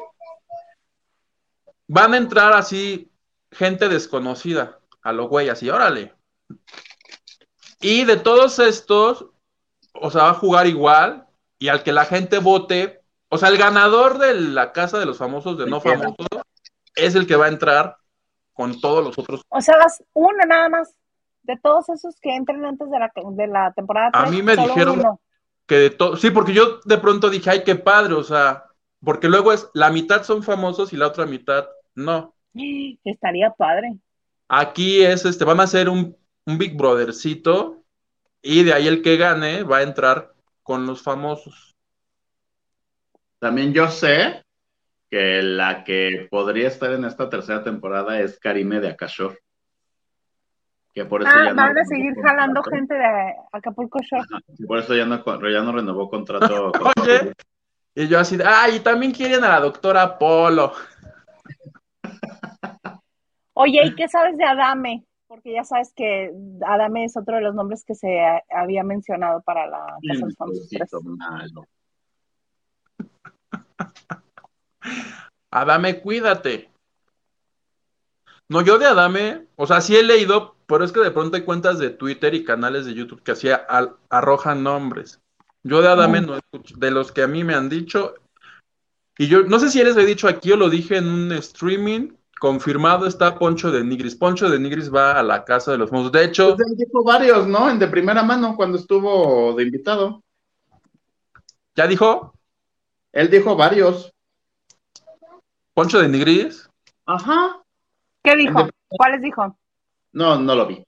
[1.86, 3.10] van a entrar así
[3.50, 6.14] gente desconocida a los güey, así, órale.
[7.80, 9.26] Y de todos estos,
[9.94, 11.26] o sea, va a jugar igual
[11.58, 15.18] y al que la gente vote, o sea, el ganador de la casa de los
[15.18, 16.14] famosos, de no famosos,
[16.94, 17.96] es el que va a entrar
[18.52, 19.42] con todos los otros.
[19.48, 20.94] O sea, vas una nada más
[21.42, 24.10] de todos esos que entran antes de la, de la temporada.
[24.12, 25.18] A mí me dijeron
[25.66, 28.64] que de todo, sí, porque yo de pronto dije, ay, qué padre, o sea,
[29.02, 32.34] porque luego es, la mitad son famosos y la otra mitad no.
[33.04, 33.96] Estaría padre.
[34.48, 37.82] Aquí es, este, van a hacer un, un Big Brothercito
[38.42, 41.76] y de ahí el que gane va a entrar con los famosos.
[43.38, 44.44] También yo sé
[45.10, 49.38] que la que podría estar en esta tercera temporada es Karime de Akashor.
[50.94, 54.24] Que por eso ah, van a seguir jalando gente de Acapulco Shore.
[54.66, 56.72] por eso ya no, ya no renovó contrato.
[56.96, 57.32] Oye,
[57.94, 60.72] y yo así, ah, y también quieren a la doctora Polo.
[63.52, 65.04] Oye, ¿y qué sabes de Adame?
[65.26, 66.32] Porque ya sabes que
[66.66, 71.66] Adame es otro de los nombres que se había mencionado para la Casa de los
[75.50, 76.70] Adame, cuídate.
[78.48, 81.42] No, yo de Adame, o sea, sí he leído, pero es que de pronto hay
[81.42, 83.48] cuentas de Twitter y canales de YouTube que así
[84.08, 85.20] arrojan nombres.
[85.62, 88.14] Yo de Adame no escucho, de los que a mí me han dicho,
[89.20, 92.12] y yo no sé si les he dicho aquí o lo dije en un streaming,
[92.40, 94.16] confirmado está Poncho de Nigris.
[94.16, 96.12] Poncho de Nigris va a la casa de los monstruos.
[96.12, 96.56] De hecho.
[96.56, 97.68] Pues dijo varios, ¿no?
[97.68, 100.22] En de primera mano cuando estuvo de invitado.
[101.76, 102.32] ¿Ya dijo?
[103.12, 104.10] Él dijo varios.
[105.80, 106.68] ¿Poncho de Nigris?
[107.06, 107.58] Ajá.
[108.22, 108.68] ¿Qué dijo?
[108.86, 109.56] ¿Cuáles dijo?
[110.12, 110.84] No, no lo vi.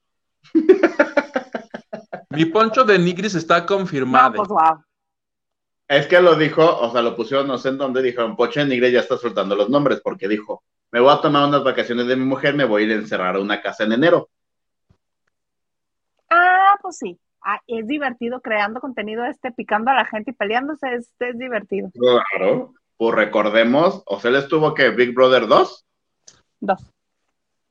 [2.29, 4.35] Mi Poncho de Nigris está confirmado.
[4.35, 4.85] pues, wow.
[5.89, 8.67] Es que lo dijo, o sea, lo pusieron no sé en dónde, dijeron, Poncho de
[8.67, 12.17] Nigris ya está soltando los nombres, porque dijo, me voy a tomar unas vacaciones de
[12.17, 14.29] mi mujer, me voy a ir a encerrar a una casa en enero.
[16.29, 17.19] Ah, pues sí.
[17.41, 21.91] Ah, es divertido creando contenido este, picando a la gente y peleándose, es, es divertido.
[21.95, 25.87] Claro, pues recordemos, o sea, él estuvo que Big Brother 2.
[26.61, 26.93] Dos.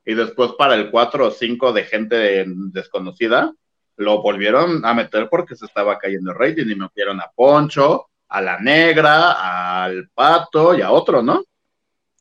[0.04, 3.54] Y después para el 4 o 5 de gente desconocida,
[3.96, 8.42] lo volvieron a meter porque se estaba cayendo el rating y metieron a Poncho, a
[8.42, 11.46] la negra, al pato y a otro, ¿no?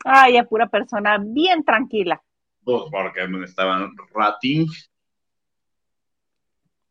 [0.04, 2.22] Ay, a pura persona bien tranquila.
[2.62, 4.88] Pues porque estaban ratings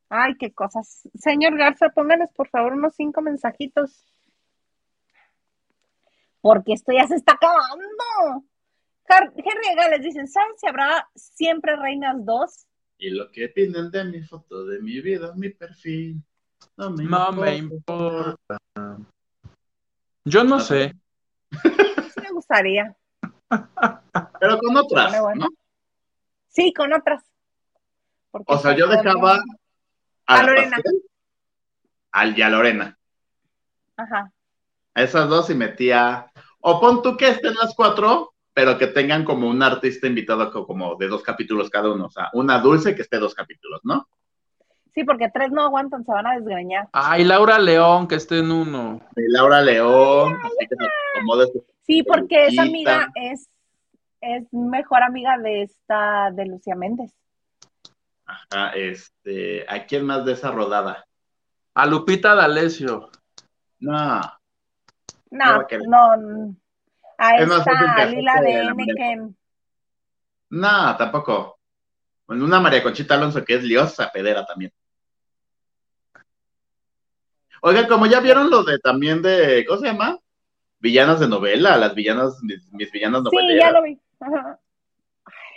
[0.09, 1.07] Ay, qué cosas.
[1.13, 4.03] Señor Garza, pónganles por favor unos cinco mensajitos.
[6.41, 8.45] Porque esto ya se está acabando.
[9.09, 12.67] Henry Gales dicen, ¿saben si habrá siempre reinas dos?
[12.97, 16.21] Y lo que piden de mi foto, de mi vida, mi perfil,
[16.77, 18.57] no me, importa.
[20.25, 20.95] Yo no sé.
[21.51, 22.95] Sí me gustaría.
[24.39, 25.47] Pero con otras, ¿no?
[26.47, 27.23] Sí, con otras.
[28.31, 29.41] o sea, yo dejaba
[30.25, 30.77] a, Lorena.
[32.11, 32.97] al y a Lorena.
[33.97, 34.31] Ajá.
[34.99, 36.29] A esas dos y metía.
[36.59, 40.97] O pon tú que estén las cuatro, pero que tengan como un artista invitado como
[40.97, 42.07] de dos capítulos cada uno.
[42.07, 44.09] O sea, una dulce que esté dos capítulos, ¿no?
[44.93, 46.89] Sí, porque tres no aguantan, se van a desgreñar.
[46.91, 48.99] Ay, Laura León, que esté en uno.
[49.15, 50.37] Laura León,
[51.83, 53.47] Sí, porque esa amiga es,
[54.19, 57.13] es mejor amiga de esta, de Lucía Méndez.
[58.25, 61.05] Ajá, este, ¿a quién más de esa rodada?
[61.73, 63.09] A Lupita D'Alessio.
[63.79, 64.38] No.
[65.31, 65.65] No,
[66.17, 66.55] no.
[67.17, 69.37] A esta Lila de Anakin.
[70.49, 71.59] No, tampoco.
[72.27, 74.71] Una María Conchita Alonso que es liosa pedera también.
[77.61, 80.17] Oigan, como ya vieron lo de también de, ¿cómo se llama?
[80.79, 83.51] Villanas de novela, las villanas, mis, villanas noveleras.
[83.51, 83.99] Sí, ya lo vi.
[84.19, 84.59] Ajá.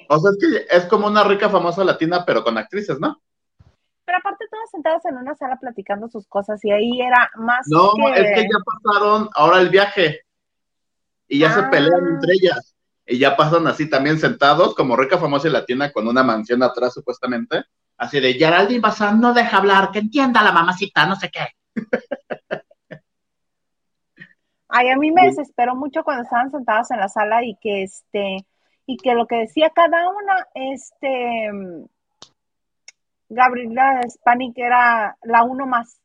[0.09, 3.23] O sea, es que es como una rica famosa latina, pero con actrices, ¿no?
[4.05, 7.93] Pero aparte todas sentadas en una sala platicando sus cosas y ahí era más No,
[8.15, 10.21] es que ya pasaron ahora el viaje
[11.29, 11.71] y ya se ah.
[11.71, 12.75] pelean entre ellas
[13.07, 17.65] y ya pasan así también sentados como rica famosa latina con una mansión atrás supuestamente,
[17.97, 21.47] así de Geraldine Bazán no deja hablar, que entienda la mamacita, no sé qué.
[24.69, 28.47] Ay, a mí me desesperó mucho cuando estaban sentadas en la sala y que este
[28.87, 31.51] y que lo que decía cada una, este,
[33.33, 35.99] Gabriela Spanik era la uno más,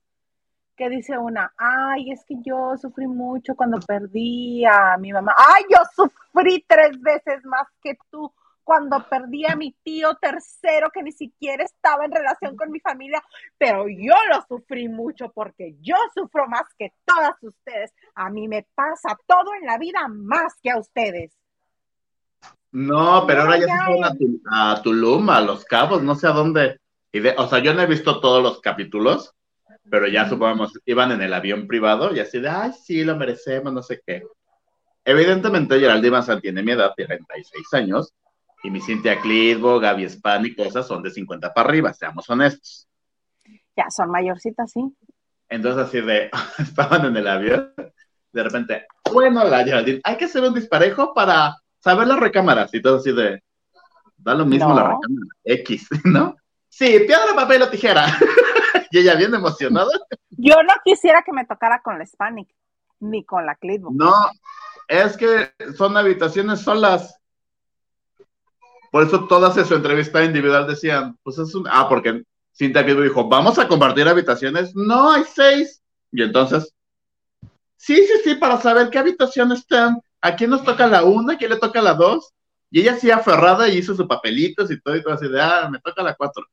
[0.75, 5.63] que dice una, ay, es que yo sufrí mucho cuando perdí a mi mamá, ay,
[5.69, 8.31] yo sufrí tres veces más que tú
[8.63, 13.23] cuando perdí a mi tío tercero que ni siquiera estaba en relación con mi familia,
[13.57, 17.93] pero yo lo sufrí mucho porque yo sufro más que todas ustedes.
[18.13, 21.31] A mí me pasa todo en la vida más que a ustedes.
[22.73, 24.03] No, pero ahora ya se fueron
[24.51, 26.77] a, Tulum, a Los Cabos, no sé a dónde.
[27.11, 29.33] Y de, o sea, yo no he visto todos los capítulos,
[29.89, 33.71] pero ya supongamos, iban en el avión privado y así de, ay, sí, lo merecemos,
[33.71, 34.23] no sé qué.
[35.05, 38.13] Evidentemente, Geraldine Bazán tiene mi edad, 36 años,
[38.63, 42.87] y mi Cintia Clitbo, Gaby Span y cosas son de 50 para arriba, seamos honestos.
[43.75, 44.81] Ya, son mayorcitas, sí.
[45.47, 46.29] Entonces, así de,
[46.59, 47.73] estaban en el avión,
[48.33, 52.81] de repente, bueno, la Geraldine, hay que hacer un disparejo para saber las recámaras y
[52.81, 53.41] todo así de,
[54.17, 54.75] da lo mismo No.
[54.75, 56.35] la recámara, X, ¿no?
[56.69, 58.05] Sí, piedra, papel o tijera.
[58.91, 59.91] y ella bien emocionada.
[60.29, 62.49] Yo no quisiera que me tocara con la Hispanic,
[62.99, 63.89] ni con la Clitbo.
[63.93, 64.13] No,
[64.87, 67.19] es que son habitaciones solas.
[68.91, 71.67] Por eso todas en su entrevista individual decían, pues es un...
[71.69, 72.23] Ah, porque
[72.55, 74.75] Cintia Clitbo dijo, vamos a compartir habitaciones.
[74.75, 75.81] No, hay seis.
[76.11, 76.73] Y entonces,
[77.75, 79.99] sí, sí, sí, para saber qué habitaciones están.
[80.21, 81.33] ¿A quién nos toca la una?
[81.33, 82.33] ¿A quién le toca la dos?
[82.69, 85.69] Y ella así aferrada y hizo sus papelitos y todo, y todo así de, ah,
[85.71, 86.43] me toca la cuatro.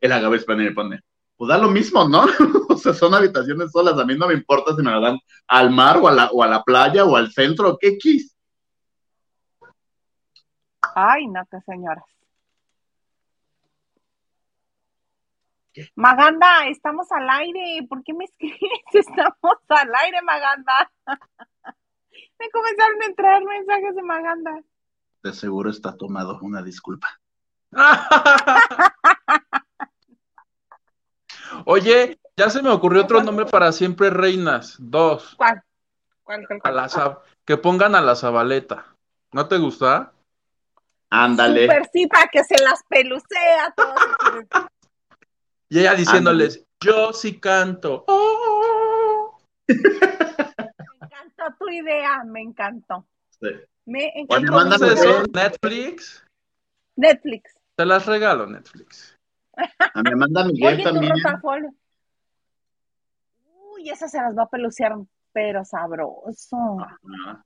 [0.00, 1.00] El Gaby España le pone,
[1.36, 2.24] pues da lo mismo, ¿no?
[2.68, 3.98] o sea, son habitaciones solas.
[3.98, 6.42] A mí no me importa si me la dan al mar o a la, o
[6.42, 8.36] a la playa o al centro, ¿qué quis?
[10.94, 12.04] Ay, no, qué señoras.
[15.72, 15.88] ¿Qué?
[15.94, 17.86] Maganda, estamos al aire.
[17.88, 18.58] ¿Por qué me escribes?
[18.92, 20.90] Estamos al aire, Maganda.
[22.38, 24.62] me comenzaron a entrar mensajes de Maganda.
[25.22, 27.08] De seguro está tomado, una disculpa.
[31.66, 34.76] Oye, ya se me ocurrió otro nombre para siempre reinas.
[34.78, 35.34] Dos.
[35.36, 35.62] ¿Cuál?
[36.22, 38.94] ¿Cuál, cuál, A la que pongan a la Zabaleta.
[39.32, 40.12] ¿No te gusta?
[41.10, 41.62] Ándale.
[41.62, 43.94] Super sí, para que se las pelucea a todos.
[45.70, 48.04] Y ella diciéndoles, yo sí canto.
[48.08, 49.38] Oh.
[49.66, 53.06] Me encantó tu idea, me encantó.
[53.38, 53.48] Sí.
[53.84, 54.52] Me Oye, encantó.
[54.52, 55.10] mándame ¿Conoces eso.
[55.10, 55.22] eso?
[55.30, 56.26] Netflix.
[56.96, 57.54] Netflix.
[57.76, 59.17] Te las regalo, Netflix.
[59.94, 61.12] A mi Amanda Miguel Oye, también.
[61.22, 61.74] rotafolio.
[63.74, 64.94] Uy, esa se las va a pelucear,
[65.32, 66.56] pero sabroso.
[66.80, 67.44] Ajá.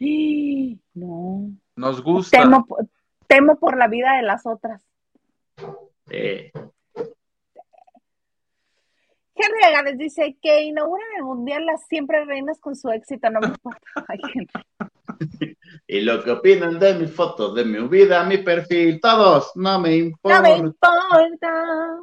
[0.00, 0.80] ¡Ay!
[0.94, 1.50] No.
[1.76, 2.38] Nos gusta.
[2.40, 2.78] Temo, po-
[3.26, 4.82] temo por la vida de las otras.
[6.08, 6.50] Sí.
[9.34, 13.46] Henry Aganes dice que inauguran el mundial las siempre reinas con su éxito, no me
[13.48, 13.80] importa.
[14.08, 15.51] Ay, Henry.
[15.86, 19.96] Y lo que opinan de mis fotos, de mi vida, mi perfil, todos, no me
[19.96, 20.36] importa.
[20.42, 21.98] No me importa.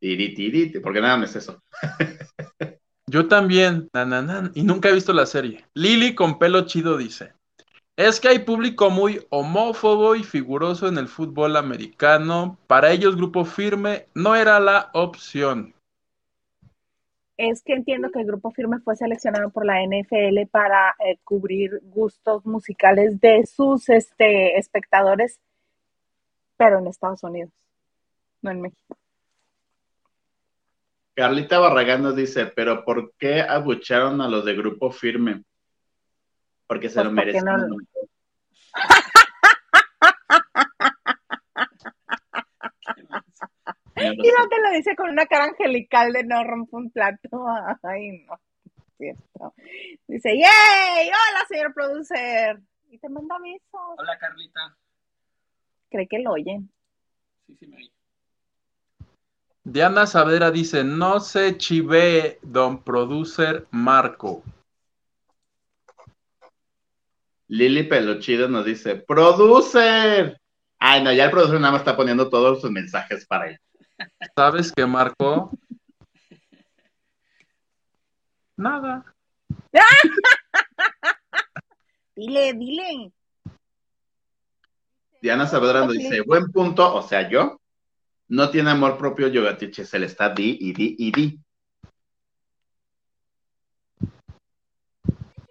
[0.00, 1.62] Tiri, tiri, ti- porque nada más es eso.
[3.08, 3.88] Yo también.
[3.92, 5.64] na, na, na, y nunca he visto la serie.
[5.74, 7.32] Lili con pelo chido dice.
[7.96, 12.58] Es que hay público muy homófobo y figuroso en el fútbol americano.
[12.66, 15.72] Para ellos, grupo firme no era la opción.
[17.36, 21.80] Es que entiendo que el grupo firme fue seleccionado por la NFL para eh, cubrir
[21.84, 25.38] gustos musicales de sus este, espectadores,
[26.56, 27.50] pero en Estados Unidos,
[28.40, 28.96] no en México.
[31.14, 35.42] Carlita Barragán nos dice, pero ¿por qué abucharon a los de Grupo Firme?
[36.66, 37.44] Porque se Pues lo merecen.
[37.44, 37.76] no-
[43.96, 47.46] Y no te lo dice con una cara angelical de no rompo un plato.
[47.82, 48.34] Ay, no.
[48.34, 49.54] es Cierto.
[50.06, 51.08] Dice, ¡Yay!
[51.08, 52.60] ¡Hola, señor producer!
[52.90, 53.96] Y te manda besos.
[53.98, 54.76] Hola Carlita.
[55.90, 56.70] Cree que lo oyen.
[57.46, 57.92] Sí, sí me oí.
[59.64, 64.44] Diana Saavedra dice, no se chive, don producer Marco.
[67.48, 70.40] Lili Pelochido nos dice, ¡Producer!
[70.78, 73.60] Ay, no, ya el producer nada más está poniendo todos sus mensajes para él.
[74.34, 75.50] ¿Sabes qué, Marco?
[78.56, 79.04] Nada.
[82.14, 83.12] Dile, dile.
[85.20, 87.60] Diana Saavedra dice, buen punto, o sea, yo,
[88.28, 91.40] no tiene amor propio Yogatiche, se le está di y di y di.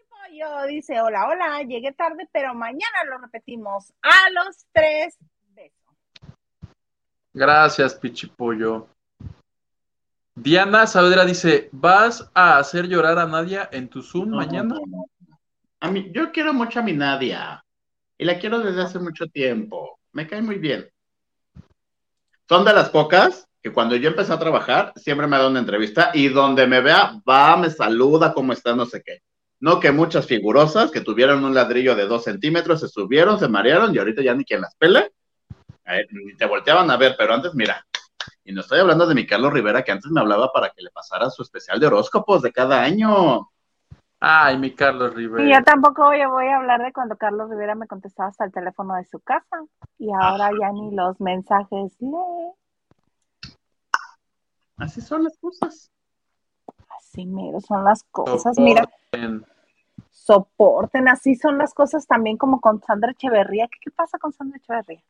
[0.09, 3.93] Pollo dice, hola, hola, llegué tarde, pero mañana lo repetimos.
[4.01, 5.17] A los tres.
[7.35, 8.87] Gracias, Pichipollo.
[10.35, 14.75] Diana Saavedra dice, ¿vas a hacer llorar a Nadia en tu Zoom No, mañana?
[14.75, 15.05] no, no.
[15.81, 17.61] A mí, yo quiero mucho a mi Nadia
[18.17, 19.99] y la quiero desde hace mucho tiempo.
[20.13, 20.89] Me cae muy bien.
[22.47, 26.11] Son de las pocas que cuando yo empecé a trabajar siempre me da una entrevista
[26.13, 29.19] y donde me vea va, me saluda, cómo está, no sé qué.
[29.59, 33.93] No que muchas figurosas que tuvieron un ladrillo de dos centímetros se subieron, se marearon
[33.93, 35.11] y ahorita ya ni quien las pele.
[35.85, 37.85] A ver, ni te volteaban a ver, pero antes mira.
[38.43, 40.91] Y no estoy hablando de mi Carlos Rivera que antes me hablaba para que le
[40.91, 43.49] pasara su especial de horóscopos de cada año.
[44.19, 45.63] Ay, mi Carlos Y yo Rivera.
[45.63, 48.95] tampoco voy a, voy a hablar de cuando Carlos Rivera me contestaba hasta el teléfono
[48.95, 49.63] de su casa.
[49.99, 52.53] Y ahora ya ni los mensajes lee.
[54.77, 55.91] Así son las cosas.
[56.97, 58.57] Así mero son las cosas.
[58.57, 58.81] Mira,
[59.11, 59.45] Soporten.
[60.11, 63.67] soporten, así son las cosas también como con Sandra Echeverría.
[63.67, 65.01] ¿Qué, qué pasa con Sandra Echeverría?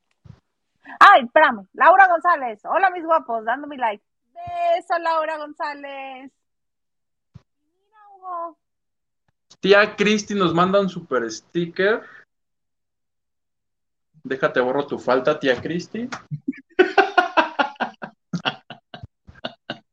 [1.00, 2.60] Ay, espérame, Laura González.
[2.66, 4.04] Hola, mis guapos, dando mi like.
[4.34, 6.32] Beso, Laura González.
[7.34, 8.58] Mira, Hugo.
[9.60, 12.04] Tía Cristi nos manda un super sticker.
[14.24, 16.10] Déjate borro tu falta, tía Cristi.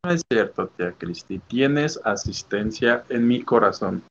[0.04, 1.38] No es cierto, tía Cristi.
[1.38, 4.02] Tienes asistencia en mi corazón.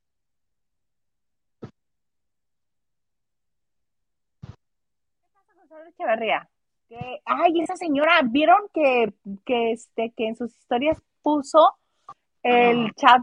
[5.90, 6.48] Echeverría.
[6.92, 9.14] Que, ay, esa señora, ¿vieron que,
[9.46, 11.72] que, este, que en sus historias puso
[12.42, 13.22] el chat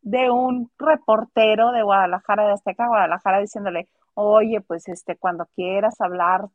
[0.00, 6.46] de un reportero de Guadalajara, de Azteca, Guadalajara, diciéndole, oye, pues este, cuando quieras hablar,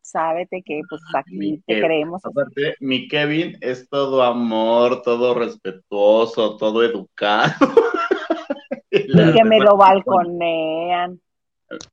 [0.00, 1.82] sábete que pues aquí te Kevin.
[1.82, 2.24] queremos.
[2.24, 7.52] Aparte, mi Kevin es todo amor, todo respetuoso, todo educado.
[8.90, 11.20] Y que me lo balconean.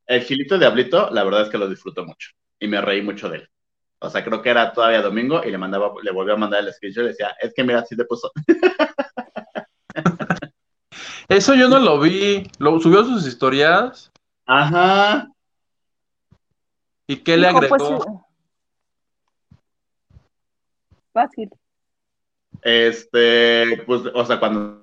[0.06, 3.38] El Gilito Diablito, la verdad es que lo disfruto mucho y me reí mucho de
[3.38, 3.48] él.
[4.00, 6.72] O sea, creo que era todavía domingo y le mandaba, le volvió a mandar el
[6.72, 8.30] screenshot y le decía, es que mira, así te puso.
[11.28, 12.50] Eso yo no lo vi.
[12.58, 14.12] Lo subió a sus historias.
[14.46, 15.28] Ajá.
[17.06, 17.76] ¿Y qué le Dijo, agregó?
[17.76, 18.06] pues,
[21.12, 21.50] fácil.
[22.62, 24.82] Este, pues, o sea, cuando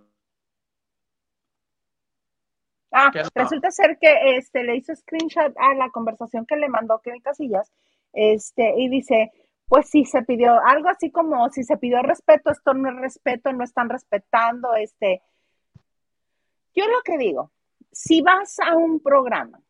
[2.94, 7.22] Ah, resulta ser que este le hizo screenshot a la conversación que le mandó Kevin
[7.22, 7.72] Casillas,
[8.14, 9.32] este, y dice,
[9.68, 13.54] pues sí se pidió, algo así como si se pidió respeto, esto no es respeto,
[13.54, 15.22] no están respetando, este.
[16.76, 17.52] Yo lo que digo,
[17.92, 19.62] si vas a un programa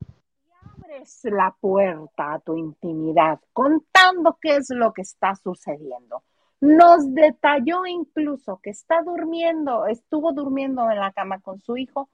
[0.00, 6.22] y abres la puerta a tu intimidad contando qué es lo que está sucediendo,
[6.60, 12.08] nos detalló incluso que está durmiendo, estuvo durmiendo en la cama con su hijo,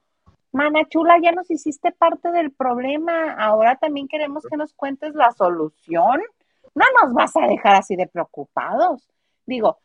[0.53, 3.33] Mana chula, ya nos hiciste parte del problema.
[3.33, 6.21] Ahora también queremos que nos cuentes la solución.
[6.75, 9.09] No nos vas a dejar así de preocupados.
[9.45, 9.79] Digo,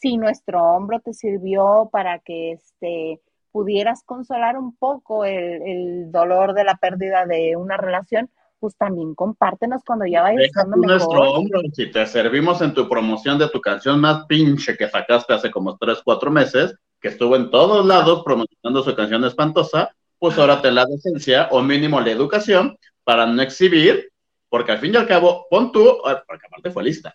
[0.00, 6.54] si nuestro hombro te sirvió para que este pudieras consolar un poco el, el dolor
[6.54, 11.20] de la pérdida de una relación, pues también compártenos cuando ya vayas estando tú nuestro
[11.20, 11.38] mejor.
[11.38, 15.50] hombro, si te servimos en tu promoción de tu canción más pinche que sacaste hace
[15.50, 19.94] como 3, 4 meses, que estuvo en todos lados promocionando su canción espantosa,
[20.24, 24.10] pues ahora la decencia o mínimo la educación para no exhibir,
[24.48, 27.14] porque al fin y al cabo, pon tú, ah, porque aparte fue lista.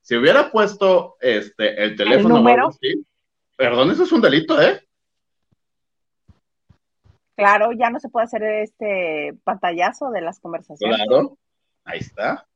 [0.00, 2.68] Si hubiera puesto este el teléfono, número?
[2.68, 3.04] así,
[3.58, 4.80] perdón, eso es un delito, ¿eh?
[7.36, 10.96] Claro, ya no se puede hacer este pantallazo de las conversaciones.
[10.96, 11.36] Claro,
[11.84, 12.46] ahí está.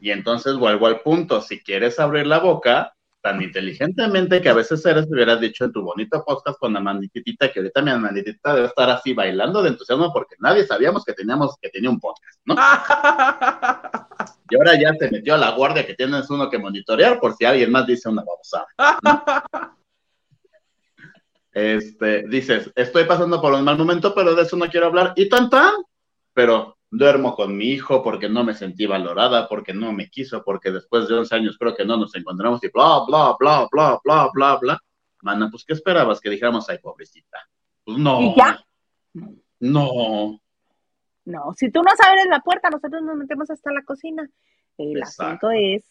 [0.00, 4.84] Y entonces vuelvo al punto, si quieres abrir la boca, tan inteligentemente que a veces
[4.86, 8.66] eres, te hubieras dicho en tu bonito podcast con Amanditita, que ahorita mi Amanditita debe
[8.68, 12.56] estar así bailando de entusiasmo porque nadie sabíamos que teníamos, que tenía un podcast, ¿no?
[14.50, 17.44] Y ahora ya te metió a la guardia que tienes uno que monitorear por si
[17.44, 18.66] alguien más dice una babosada.
[21.52, 25.12] Este, dices, estoy pasando por un mal momento, pero de eso no quiero hablar.
[25.16, 25.74] Y tan tan,
[26.32, 30.70] pero duermo con mi hijo porque no me sentí valorada, porque no me quiso, porque
[30.70, 34.30] después de 11 años creo que no nos encontramos y bla, bla, bla, bla, bla,
[34.32, 34.82] bla, bla.
[35.22, 36.20] Mana, pues, ¿qué esperabas?
[36.20, 37.38] Que dijéramos, ay, pobrecita.
[37.84, 38.20] Pues no.
[38.20, 38.58] ¿Y ya?
[39.60, 40.40] No.
[41.24, 44.28] No, si tú no abres la puerta, nosotros nos metemos hasta la cocina.
[44.78, 45.48] El Exacto.
[45.48, 45.84] asunto es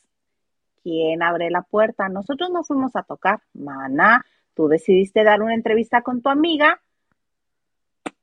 [0.82, 2.10] quién abre la puerta.
[2.10, 3.42] Nosotros no fuimos a tocar.
[3.54, 4.26] Mana,
[4.56, 6.82] tú decidiste dar una entrevista con tu amiga.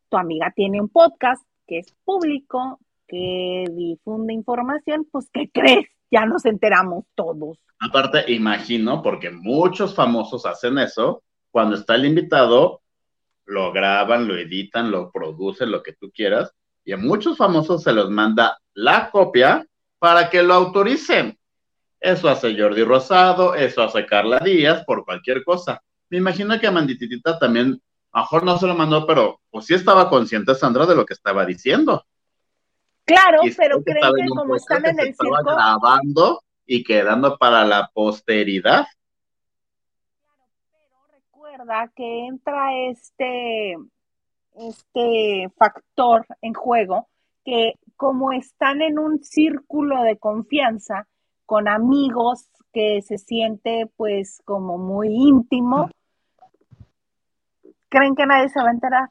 [0.09, 5.07] Tu amiga tiene un podcast que es público, que difunde información.
[5.11, 5.87] Pues, ¿qué crees?
[6.11, 7.59] Ya nos enteramos todos.
[7.81, 12.83] Aparte, imagino, porque muchos famosos hacen eso, cuando está el invitado,
[13.47, 16.53] lo graban, lo editan, lo producen, lo que tú quieras,
[16.85, 19.67] y a muchos famosos se los manda la copia
[19.99, 21.39] para que lo autoricen.
[22.01, 25.83] Eso hace Jordi Rosado, eso hace Carla Díaz, por cualquier cosa.
[26.11, 27.81] Me imagino que a Mandititita también,
[28.15, 31.05] a lo mejor no se lo mandó, pero pues sí estaba consciente Sandra de lo
[31.05, 32.05] que estaba diciendo.
[33.05, 36.85] Claro, Y pero creo que creen que como están en el estaba circo, grabando y
[36.85, 38.87] quedando para la posteridad.
[40.71, 43.77] Pero recuerda que entra este,
[44.55, 47.09] este factor en juego,
[47.45, 51.09] que como están en un círculo de confianza
[51.47, 55.91] con amigos que se siente pues como muy íntimo,
[57.95, 59.11] ¿creen que nadie se va a enterar?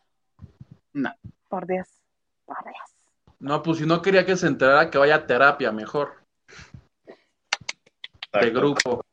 [0.92, 1.14] No.
[1.48, 1.88] Por Dios,
[2.46, 2.76] por Dios.
[3.40, 6.16] No, pues si no quería que se enterara, que vaya a terapia mejor,
[8.34, 9.06] de grupo.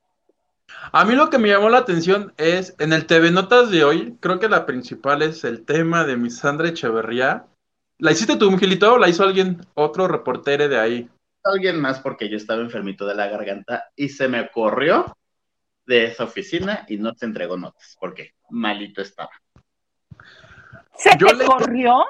[0.92, 4.16] A mí lo que me llamó la atención es, en el TV Notas de hoy,
[4.20, 7.46] creo que la principal es el tema de mi Sandra Echeverría.
[7.98, 11.10] ¿La hiciste tú, Miguelito, o la hizo alguien, otro reportero de ahí?
[11.44, 15.16] Alguien más porque yo estaba enfermito de la garganta y se me corrió
[15.86, 19.30] de esa oficina y no se entregó notas porque malito estaba.
[21.02, 22.04] ¿Se Yo te le- corrió?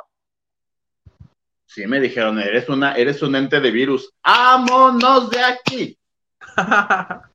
[1.67, 4.13] Sí, me dijeron, eres una, eres un ente de virus.
[4.25, 5.97] ¡Vámonos de aquí!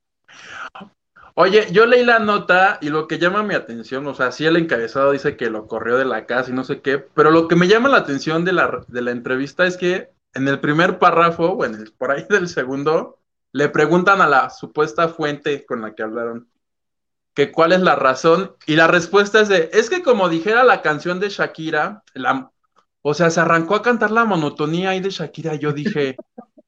[1.37, 4.55] Oye, yo leí la nota y lo que llama mi atención, o sea, sí el
[4.55, 7.57] encabezado dice que lo corrió de la casa y no sé qué, pero lo que
[7.57, 11.51] me llama la atención de la, de la entrevista es que en el primer párrafo,
[11.51, 13.19] o en el, por ahí del segundo,
[13.51, 16.47] le preguntan a la supuesta fuente con la que hablaron
[17.35, 20.81] que cuál es la razón y la respuesta es de, es que como dijera la
[20.81, 22.49] canción de Shakira, la,
[23.01, 26.15] o sea, se arrancó a cantar la monotonía ahí de Shakira yo dije,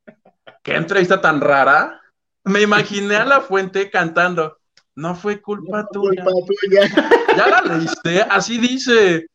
[0.64, 2.02] ¿qué entrevista tan rara?
[2.44, 4.58] Me imaginé a la fuente cantando.
[4.96, 6.24] No fue culpa tuya.
[6.24, 6.82] Culpa tuya.
[7.38, 9.28] Ya la leíste, así dice.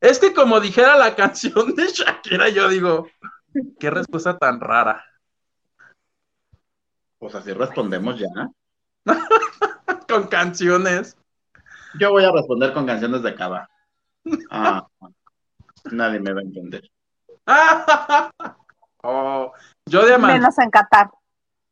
[0.00, 3.06] Es que como dijera la canción de Shakira, yo digo,
[3.78, 5.04] qué respuesta tan rara.
[7.18, 8.48] Pues así respondemos ya.
[10.10, 11.16] Con canciones.
[11.98, 13.68] Yo voy a responder con canciones de Cava.
[14.50, 14.86] Ah,
[15.90, 16.90] nadie me va a entender.
[19.02, 19.50] Oh,
[19.86, 21.10] yo de, Aman- Menos en Qatar.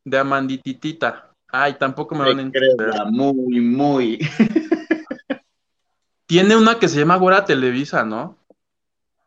[0.02, 1.31] de Amandititita.
[1.48, 2.90] Ay, tampoco me van a Me entender.
[3.10, 4.19] muy, muy.
[6.27, 8.39] Tiene una que se llama Güera Televisa, ¿no?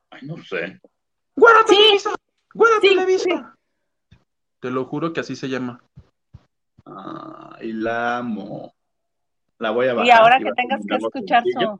[0.10, 0.82] Ay, no sé.
[1.36, 1.76] ¡Güera Sí.
[1.76, 2.10] Televisa!
[2.56, 3.56] ¡Güera Sí, Televisa!
[4.60, 5.80] Te lo juro que así se llama.
[6.86, 8.74] Ay, la amo.
[9.62, 10.08] La voy a bajar.
[10.08, 11.80] Y ahora y que tengas que escuchar su...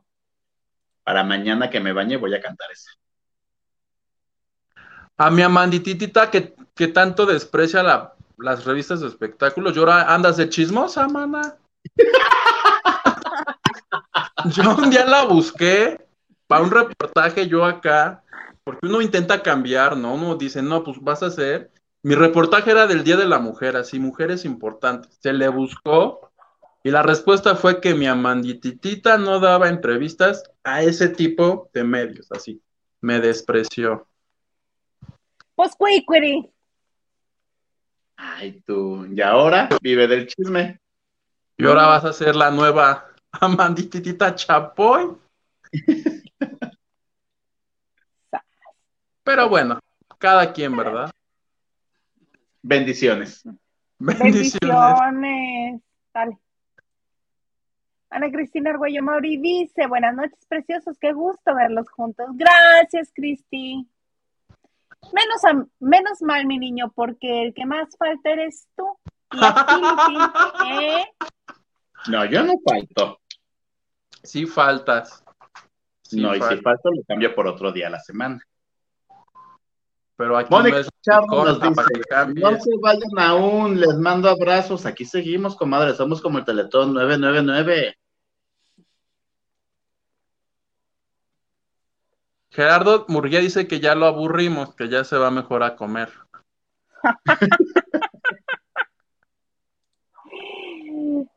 [1.02, 2.92] Para mañana que me bañe voy a cantar eso.
[5.16, 10.36] A mi amandititita que, que tanto desprecia la- las revistas de espectáculos, ¿y ahora andas
[10.36, 11.56] de chismosa, mana?
[14.46, 16.06] Yo un día la busqué
[16.46, 18.22] para un reportaje yo acá,
[18.64, 20.14] porque uno intenta cambiar, ¿no?
[20.14, 21.70] Uno dice, no, pues vas a hacer.
[22.02, 25.16] Mi reportaje era del Día de la Mujer, así, mujeres importantes.
[25.20, 26.31] Se le buscó
[26.84, 32.30] y la respuesta fue que mi amandititita no daba entrevistas a ese tipo de medios,
[32.32, 32.60] así.
[33.00, 34.08] Me despreció.
[35.54, 36.50] Pues cuicuiri.
[38.16, 39.06] Ay, tú.
[39.06, 40.80] Y ahora vive del chisme.
[41.56, 45.16] Y ahora vas a ser la nueva Amandititita Chapoy.
[49.22, 49.78] Pero bueno,
[50.18, 51.12] cada quien, ¿verdad?
[52.60, 53.44] Bendiciones.
[53.98, 54.60] Bendiciones.
[54.60, 55.80] Bendiciones.
[56.12, 56.38] Dale.
[58.12, 62.26] Ana Cristina Arguello Mauri dice, buenas noches, preciosos, qué gusto verlos juntos.
[62.34, 63.88] Gracias, Cristi.
[65.12, 68.86] Menos, am- menos mal, mi niño, porque el que más falta eres tú.
[69.32, 71.04] Y a ti, ¿eh?
[72.08, 73.18] No, yo no falto.
[74.22, 75.24] Sí faltas.
[76.02, 76.58] Sí no, y faltas.
[76.58, 78.40] si falto lo cambio por otro día a la semana.
[80.16, 84.84] Pero aquí Mónica no corta nos para dice, no se vayan aún, les mando abrazos.
[84.84, 87.96] Aquí seguimos, comadre, somos como el Teletón 999.
[92.52, 96.12] Gerardo Murguía dice que ya lo aburrimos, que ya se va mejor a comer.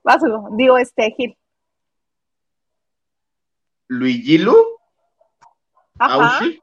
[0.03, 0.49] Vas, Hugo.
[0.57, 1.37] digo, este, Gil.
[3.87, 4.55] Luigilu.
[5.99, 6.61] Aushi.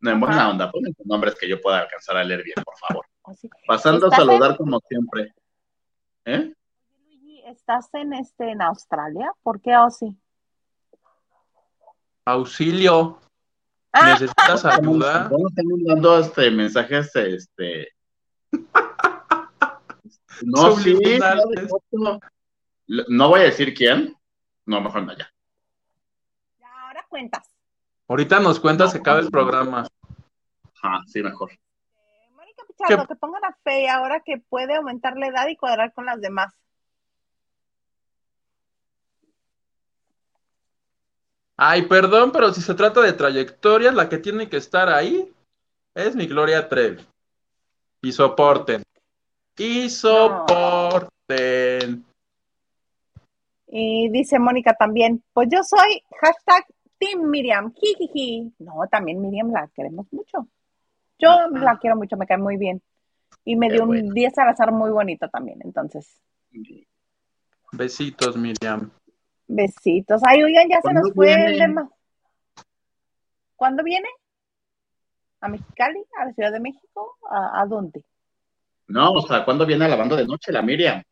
[0.00, 0.50] No, en buena Ajá.
[0.50, 3.06] onda, ponen nombres que yo pueda alcanzar a leer bien, por favor.
[3.36, 3.48] Sí.
[3.66, 5.32] Pasando a ¿Estás saludar como siempre.
[6.24, 6.52] ¿Eh?
[7.04, 9.32] Luigi, ¿Estás en este en Australia?
[9.42, 10.14] ¿Por qué o sí?
[12.24, 13.20] Auxilio.
[13.98, 15.22] Ah, ¿Necesitas ayuda?
[15.22, 17.88] Están mandando este, mensajes, este.
[20.42, 20.98] No, sí,
[21.92, 22.20] no,
[23.08, 24.14] no voy a decir quién.
[24.66, 25.32] No, mejor no, ya.
[26.58, 27.48] ya, ahora cuentas.
[28.06, 29.88] Ahorita nos cuentas que acaba el programa.
[30.82, 31.52] Ajá, sí, mejor.
[31.52, 35.94] Eh, Mónica Pichardo, que pongan a fe ahora que puede aumentar la edad y cuadrar
[35.94, 36.52] con las demás.
[41.56, 45.32] Ay, perdón, pero si se trata de trayectorias, la que tiene que estar ahí
[45.94, 47.02] es mi Gloria Trevi.
[48.02, 48.82] Y soporten.
[49.56, 51.10] Y soporten.
[53.68, 56.66] Y dice Mónica también, pues yo soy hashtag
[56.98, 58.52] Team Miriam, jijiji.
[58.58, 60.46] No, también Miriam la queremos mucho.
[61.18, 62.82] Yo la quiero mucho, me cae muy bien.
[63.44, 64.12] Y me Qué dio un bueno.
[64.12, 66.20] 10 al azar muy bonito también, entonces.
[67.72, 68.90] Besitos, Miriam.
[69.48, 70.22] Besitos.
[70.26, 71.88] Ay, oigan, ya se ¿Cuándo nos fue el tema.
[73.56, 74.08] ¿Cuándo viene?
[75.40, 76.04] ¿A Mexicali?
[76.20, 77.16] ¿A la Ciudad de México?
[77.30, 78.04] ¿A, a dónde?
[78.88, 81.02] No, o sea, ¿cuándo viene lavando de noche la Miriam?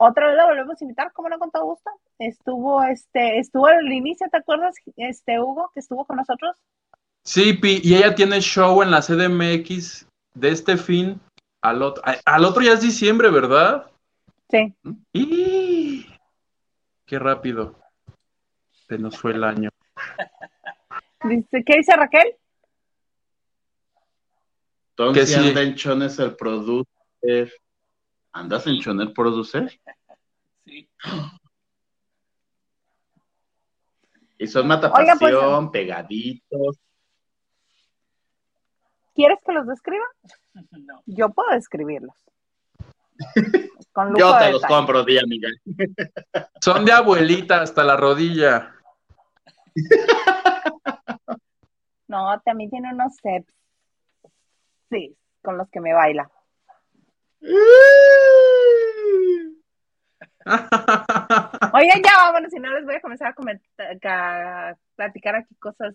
[0.00, 1.90] otra vez la volvemos a invitar, como no con todo gusto.
[2.20, 6.56] Estuvo, este, estuvo al inicio, ¿te acuerdas, este Hugo, que estuvo con nosotros?
[7.24, 11.20] Sí, Pi, y ella tiene show en la CDMX de este fin
[11.62, 12.00] al otro.
[12.06, 13.90] a- Al otro ya es diciembre, ¿verdad?
[14.48, 14.72] Sí.
[15.12, 15.67] ¡Y!
[17.08, 17.74] ¡Qué rápido!
[18.86, 19.70] Se nos fue el año.
[21.24, 22.36] Dice, ¿Qué dice Raquel?
[24.90, 25.48] Entonces Que sí.
[25.48, 27.50] anda en Chones el producer.
[28.32, 29.80] ¿Andas en Chones producer?
[30.66, 30.86] Sí.
[34.38, 36.78] Y son matapasión, pues- pegaditos.
[39.14, 40.04] ¿Quieres que los describa?
[40.72, 41.02] No.
[41.06, 42.14] Yo puedo describirlos.
[43.98, 44.74] Con lujo Yo de te los detalle.
[44.76, 45.48] compro, día, amiga.
[46.60, 48.72] Son de abuelita hasta la rodilla.
[52.06, 53.52] No, también tiene unos steps.
[54.88, 56.30] Sí, con los que me baila.
[61.74, 65.94] Oigan, ya vámonos, si no les voy a comenzar a, comentar- a platicar aquí cosas,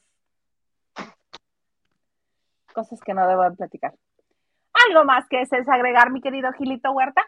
[2.74, 3.94] cosas que no debo de platicar.
[4.88, 7.24] ¿Algo más que desees agregar, mi querido Gilito Huerta?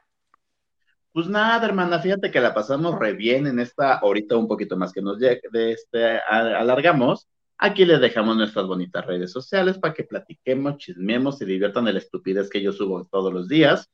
[1.16, 4.92] Pues nada, hermana, fíjate que la pasamos re bien en esta ahorita un poquito más
[4.92, 5.40] que nos de
[5.72, 7.30] este, alargamos.
[7.58, 12.00] Aquí les dejamos nuestras bonitas redes sociales para que platiquemos, chismemos y diviertan de la
[12.00, 13.90] estupidez que yo subo todos los días.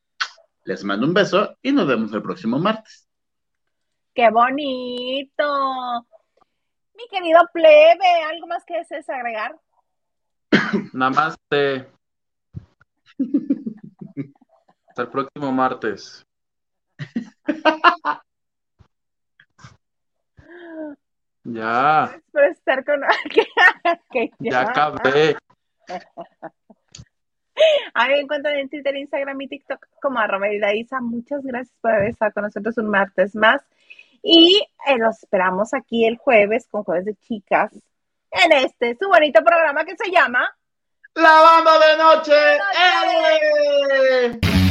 [0.64, 3.08] Les mando un beso y nos vemos el próximo martes.
[4.16, 6.08] ¡Qué bonito!
[6.96, 9.60] Mi querido plebe, ¿algo más que desees agregar?
[10.92, 11.88] Namaste.
[14.88, 16.26] Hasta el próximo martes.
[21.44, 23.02] Ya, Espero estar con...
[23.32, 23.48] que-
[24.12, 25.36] que ya acabé.
[27.94, 31.00] A mí me encuentran en Twitter, Instagram y TikTok como arroba Isa.
[31.02, 33.62] Muchas gracias por haber estado con nosotros un martes más.
[34.24, 37.72] Y eh, los esperamos aquí el jueves con Jueves de Chicas
[38.32, 40.48] en este, su bonito programa que se llama
[41.16, 42.32] ¡La banda de noche!
[42.58, 44.40] noche!
[44.40, 44.71] ¡Eh!